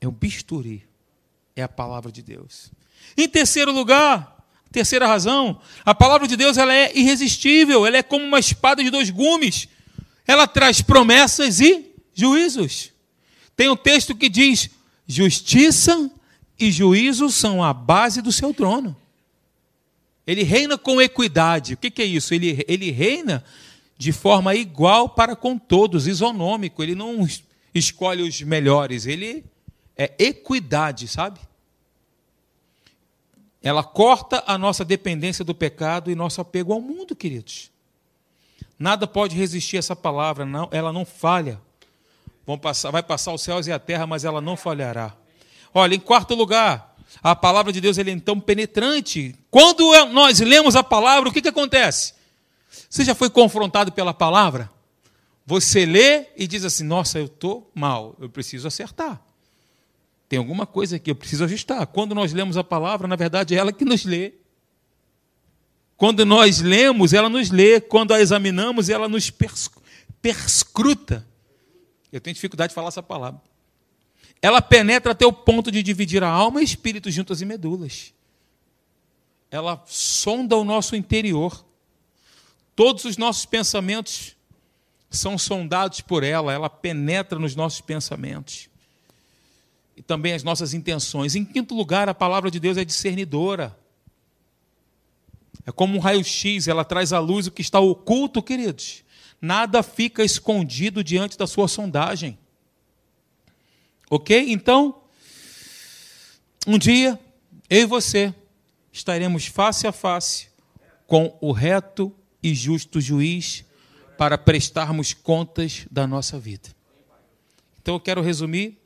É 0.00 0.06
o 0.06 0.12
bisturi, 0.12 0.86
é 1.56 1.62
a 1.62 1.68
palavra 1.68 2.12
de 2.12 2.22
Deus. 2.22 2.70
Em 3.16 3.28
terceiro 3.28 3.72
lugar, 3.72 4.46
terceira 4.70 5.06
razão, 5.06 5.60
a 5.84 5.94
palavra 5.94 6.28
de 6.28 6.36
Deus 6.36 6.56
ela 6.56 6.72
é 6.72 6.96
irresistível, 6.96 7.84
ela 7.84 7.96
é 7.96 8.02
como 8.02 8.24
uma 8.24 8.38
espada 8.38 8.84
de 8.84 8.90
dois 8.90 9.10
gumes. 9.10 9.68
Ela 10.28 10.46
traz 10.46 10.82
promessas 10.82 11.58
e 11.58 11.86
juízos. 12.12 12.92
Tem 13.56 13.70
um 13.70 13.76
texto 13.76 14.14
que 14.14 14.28
diz: 14.28 14.68
justiça 15.06 16.10
e 16.60 16.70
juízo 16.70 17.30
são 17.30 17.64
a 17.64 17.72
base 17.72 18.20
do 18.20 18.30
seu 18.30 18.52
trono. 18.52 18.94
Ele 20.26 20.42
reina 20.42 20.76
com 20.76 21.00
equidade. 21.00 21.72
O 21.72 21.76
que, 21.78 22.02
é 22.02 22.04
isso? 22.04 22.34
Ele, 22.34 22.62
ele 22.68 22.90
reina 22.90 23.42
de 23.96 24.12
forma 24.12 24.54
igual 24.54 25.08
para 25.08 25.34
com 25.34 25.56
todos, 25.56 26.06
isonômico. 26.06 26.82
Ele 26.82 26.94
não 26.94 27.26
escolhe 27.74 28.22
os 28.22 28.42
melhores, 28.42 29.06
ele 29.06 29.42
é 29.96 30.12
equidade, 30.18 31.08
sabe? 31.08 31.40
Ela 33.62 33.82
corta 33.82 34.44
a 34.46 34.58
nossa 34.58 34.84
dependência 34.84 35.42
do 35.42 35.54
pecado 35.54 36.10
e 36.10 36.14
nosso 36.14 36.42
apego 36.42 36.74
ao 36.74 36.80
mundo, 36.82 37.16
queridos. 37.16 37.70
Nada 38.78 39.06
pode 39.06 39.36
resistir 39.36 39.76
a 39.76 39.78
essa 39.80 39.96
palavra, 39.96 40.44
não, 40.44 40.68
ela 40.70 40.92
não 40.92 41.04
falha. 41.04 41.60
Vão 42.46 42.56
passar, 42.56 42.90
vai 42.90 43.02
passar 43.02 43.32
os 43.32 43.42
céus 43.42 43.66
e 43.66 43.72
a 43.72 43.78
terra, 43.78 44.06
mas 44.06 44.24
ela 44.24 44.40
não 44.40 44.56
falhará. 44.56 45.14
Olha, 45.74 45.94
em 45.94 46.00
quarto 46.00 46.34
lugar, 46.34 46.96
a 47.22 47.34
palavra 47.34 47.72
de 47.72 47.80
Deus 47.80 47.98
é 47.98 48.02
então 48.02 48.38
penetrante. 48.38 49.34
Quando 49.50 49.92
nós 50.06 50.40
lemos 50.40 50.76
a 50.76 50.82
palavra, 50.82 51.28
o 51.28 51.32
que, 51.32 51.42
que 51.42 51.48
acontece? 51.48 52.14
Você 52.88 53.04
já 53.04 53.14
foi 53.14 53.28
confrontado 53.28 53.92
pela 53.92 54.14
palavra? 54.14 54.70
Você 55.44 55.84
lê 55.84 56.26
e 56.36 56.46
diz 56.46 56.64
assim: 56.64 56.84
Nossa, 56.84 57.18
eu 57.18 57.24
estou 57.24 57.70
mal, 57.74 58.14
eu 58.20 58.28
preciso 58.28 58.68
acertar. 58.68 59.20
Tem 60.28 60.38
alguma 60.38 60.66
coisa 60.66 60.96
aqui, 60.96 61.10
eu 61.10 61.14
preciso 61.14 61.44
ajustar. 61.44 61.86
Quando 61.86 62.14
nós 62.14 62.32
lemos 62.32 62.56
a 62.56 62.64
palavra, 62.64 63.08
na 63.08 63.16
verdade 63.16 63.54
é 63.54 63.58
ela 63.58 63.72
que 63.72 63.84
nos 63.84 64.04
lê. 64.04 64.34
Quando 65.98 66.24
nós 66.24 66.60
lemos, 66.60 67.12
ela 67.12 67.28
nos 67.28 67.50
lê. 67.50 67.80
Quando 67.80 68.14
a 68.14 68.20
examinamos, 68.20 68.88
ela 68.88 69.08
nos 69.08 69.32
perscruta. 70.22 71.26
Eu 72.12 72.20
tenho 72.20 72.34
dificuldade 72.34 72.70
de 72.70 72.74
falar 72.74 72.88
essa 72.88 73.02
palavra. 73.02 73.42
Ela 74.40 74.62
penetra 74.62 75.10
até 75.10 75.26
o 75.26 75.32
ponto 75.32 75.72
de 75.72 75.82
dividir 75.82 76.22
a 76.22 76.28
alma 76.28 76.60
e 76.60 76.64
espírito 76.64 77.10
juntas 77.10 77.40
e 77.40 77.44
medulas. 77.44 78.14
Ela 79.50 79.82
sonda 79.86 80.56
o 80.56 80.62
nosso 80.62 80.94
interior. 80.94 81.64
Todos 82.76 83.04
os 83.04 83.16
nossos 83.16 83.44
pensamentos 83.44 84.36
são 85.10 85.36
sondados 85.36 86.00
por 86.00 86.22
ela, 86.22 86.52
ela 86.52 86.70
penetra 86.70 87.40
nos 87.40 87.56
nossos 87.56 87.80
pensamentos. 87.80 88.68
E 89.96 90.02
também 90.02 90.32
as 90.32 90.44
nossas 90.44 90.74
intenções. 90.74 91.34
Em 91.34 91.44
quinto 91.44 91.74
lugar, 91.74 92.08
a 92.08 92.14
palavra 92.14 92.52
de 92.52 92.60
Deus 92.60 92.76
é 92.76 92.84
discernidora. 92.84 93.76
É 95.68 95.70
como 95.70 95.98
um 95.98 96.00
raio-x, 96.00 96.66
ela 96.66 96.82
traz 96.82 97.12
à 97.12 97.18
luz 97.18 97.46
o 97.46 97.50
que 97.50 97.60
está 97.60 97.78
oculto, 97.78 98.42
queridos. 98.42 99.04
Nada 99.38 99.82
fica 99.82 100.24
escondido 100.24 101.04
diante 101.04 101.36
da 101.36 101.46
sua 101.46 101.68
sondagem. 101.68 102.38
Ok? 104.08 104.50
Então, 104.50 105.02
um 106.66 106.78
dia, 106.78 107.20
eu 107.68 107.82
e 107.82 107.84
você 107.84 108.34
estaremos 108.90 109.44
face 109.44 109.86
a 109.86 109.92
face 109.92 110.48
com 111.06 111.36
o 111.38 111.52
reto 111.52 112.16
e 112.42 112.54
justo 112.54 112.98
juiz 112.98 113.62
para 114.16 114.38
prestarmos 114.38 115.12
contas 115.12 115.86
da 115.90 116.06
nossa 116.06 116.40
vida. 116.40 116.70
Então, 117.82 117.96
eu 117.96 118.00
quero 118.00 118.22
resumir 118.22 118.80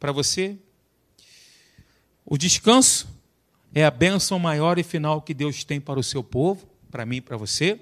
para 0.00 0.10
você. 0.10 0.58
O 2.24 2.38
descanso 2.38 3.13
é 3.74 3.84
a 3.84 3.90
bênção 3.90 4.38
maior 4.38 4.78
e 4.78 4.84
final 4.84 5.20
que 5.20 5.34
Deus 5.34 5.64
tem 5.64 5.80
para 5.80 5.98
o 5.98 6.02
seu 6.02 6.22
povo, 6.22 6.64
para 6.90 7.04
mim 7.04 7.16
e 7.16 7.20
para 7.20 7.36
você. 7.36 7.80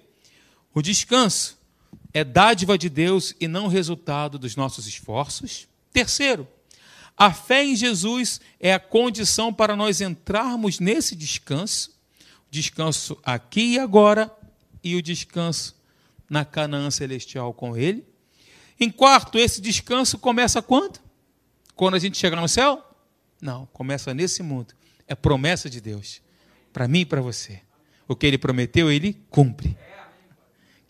O 0.72 0.80
descanso 0.80 1.58
é 2.14 2.24
dádiva 2.24 2.78
de 2.78 2.88
Deus 2.88 3.34
e 3.38 3.46
não 3.46 3.68
resultado 3.68 4.38
dos 4.38 4.56
nossos 4.56 4.86
esforços. 4.86 5.68
Terceiro, 5.92 6.48
a 7.14 7.30
fé 7.30 7.62
em 7.62 7.76
Jesus 7.76 8.40
é 8.58 8.72
a 8.72 8.80
condição 8.80 9.52
para 9.52 9.76
nós 9.76 10.00
entrarmos 10.00 10.80
nesse 10.80 11.14
descanso, 11.14 11.94
descanso 12.50 13.18
aqui 13.22 13.74
e 13.74 13.78
agora 13.78 14.34
e 14.82 14.96
o 14.96 15.02
descanso 15.02 15.76
na 16.28 16.42
Canaã 16.42 16.90
celestial 16.90 17.52
com 17.52 17.76
ele. 17.76 18.02
Em 18.80 18.90
quarto, 18.90 19.38
esse 19.38 19.60
descanso 19.60 20.18
começa 20.18 20.62
quando? 20.62 20.98
Quando 21.76 21.94
a 21.94 21.98
gente 21.98 22.16
chegar 22.16 22.40
no 22.40 22.48
céu? 22.48 22.82
Não, 23.42 23.66
começa 23.66 24.14
nesse 24.14 24.42
mundo. 24.42 24.74
É 25.06 25.14
promessa 25.14 25.68
de 25.68 25.80
Deus 25.80 26.22
para 26.72 26.88
mim 26.88 27.00
e 27.00 27.06
para 27.06 27.20
você. 27.20 27.60
O 28.08 28.16
que 28.16 28.26
ele 28.26 28.38
prometeu, 28.38 28.90
ele 28.90 29.20
cumpre. 29.30 29.76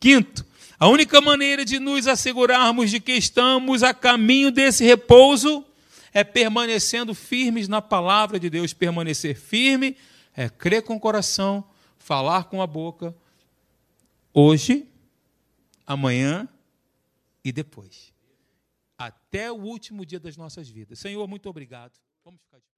Quinto, 0.01 0.45
a 0.79 0.89
única 0.89 1.21
maneira 1.21 1.65
de 1.65 1.79
nos 1.79 2.07
assegurarmos 2.07 2.91
de 2.91 2.99
que 2.99 3.13
estamos 3.13 3.83
a 3.83 3.95
caminho 3.95 4.51
desse 4.51 4.85
repouso 4.85 5.65
é 6.13 6.25
permanecendo 6.25 7.15
firmes 7.15 7.69
na 7.69 7.81
palavra 7.81 8.39
de 8.39 8.51
Deus. 8.51 8.73
Permanecer 8.73 9.37
firme 9.37 9.97
é 10.35 10.49
crer 10.49 10.83
com 10.83 10.97
o 10.97 11.01
coração, 11.01 11.65
falar 11.99 12.45
com 12.45 12.61
a 12.61 12.67
boca, 12.67 13.15
hoje, 14.35 14.89
amanhã 15.87 16.49
e 17.45 17.53
depois. 17.53 18.13
até 18.99 19.51
o 19.51 19.57
último 19.57 20.07
dia 20.07 20.21
das 20.21 20.37
nossas 20.37 20.69
vidas. 20.69 20.99
Senhor, 20.99 21.27
muito 21.27 21.49
obrigado. 21.49 21.93
Vamos 22.25 22.41
ficar 22.41 22.59
de. 22.59 22.65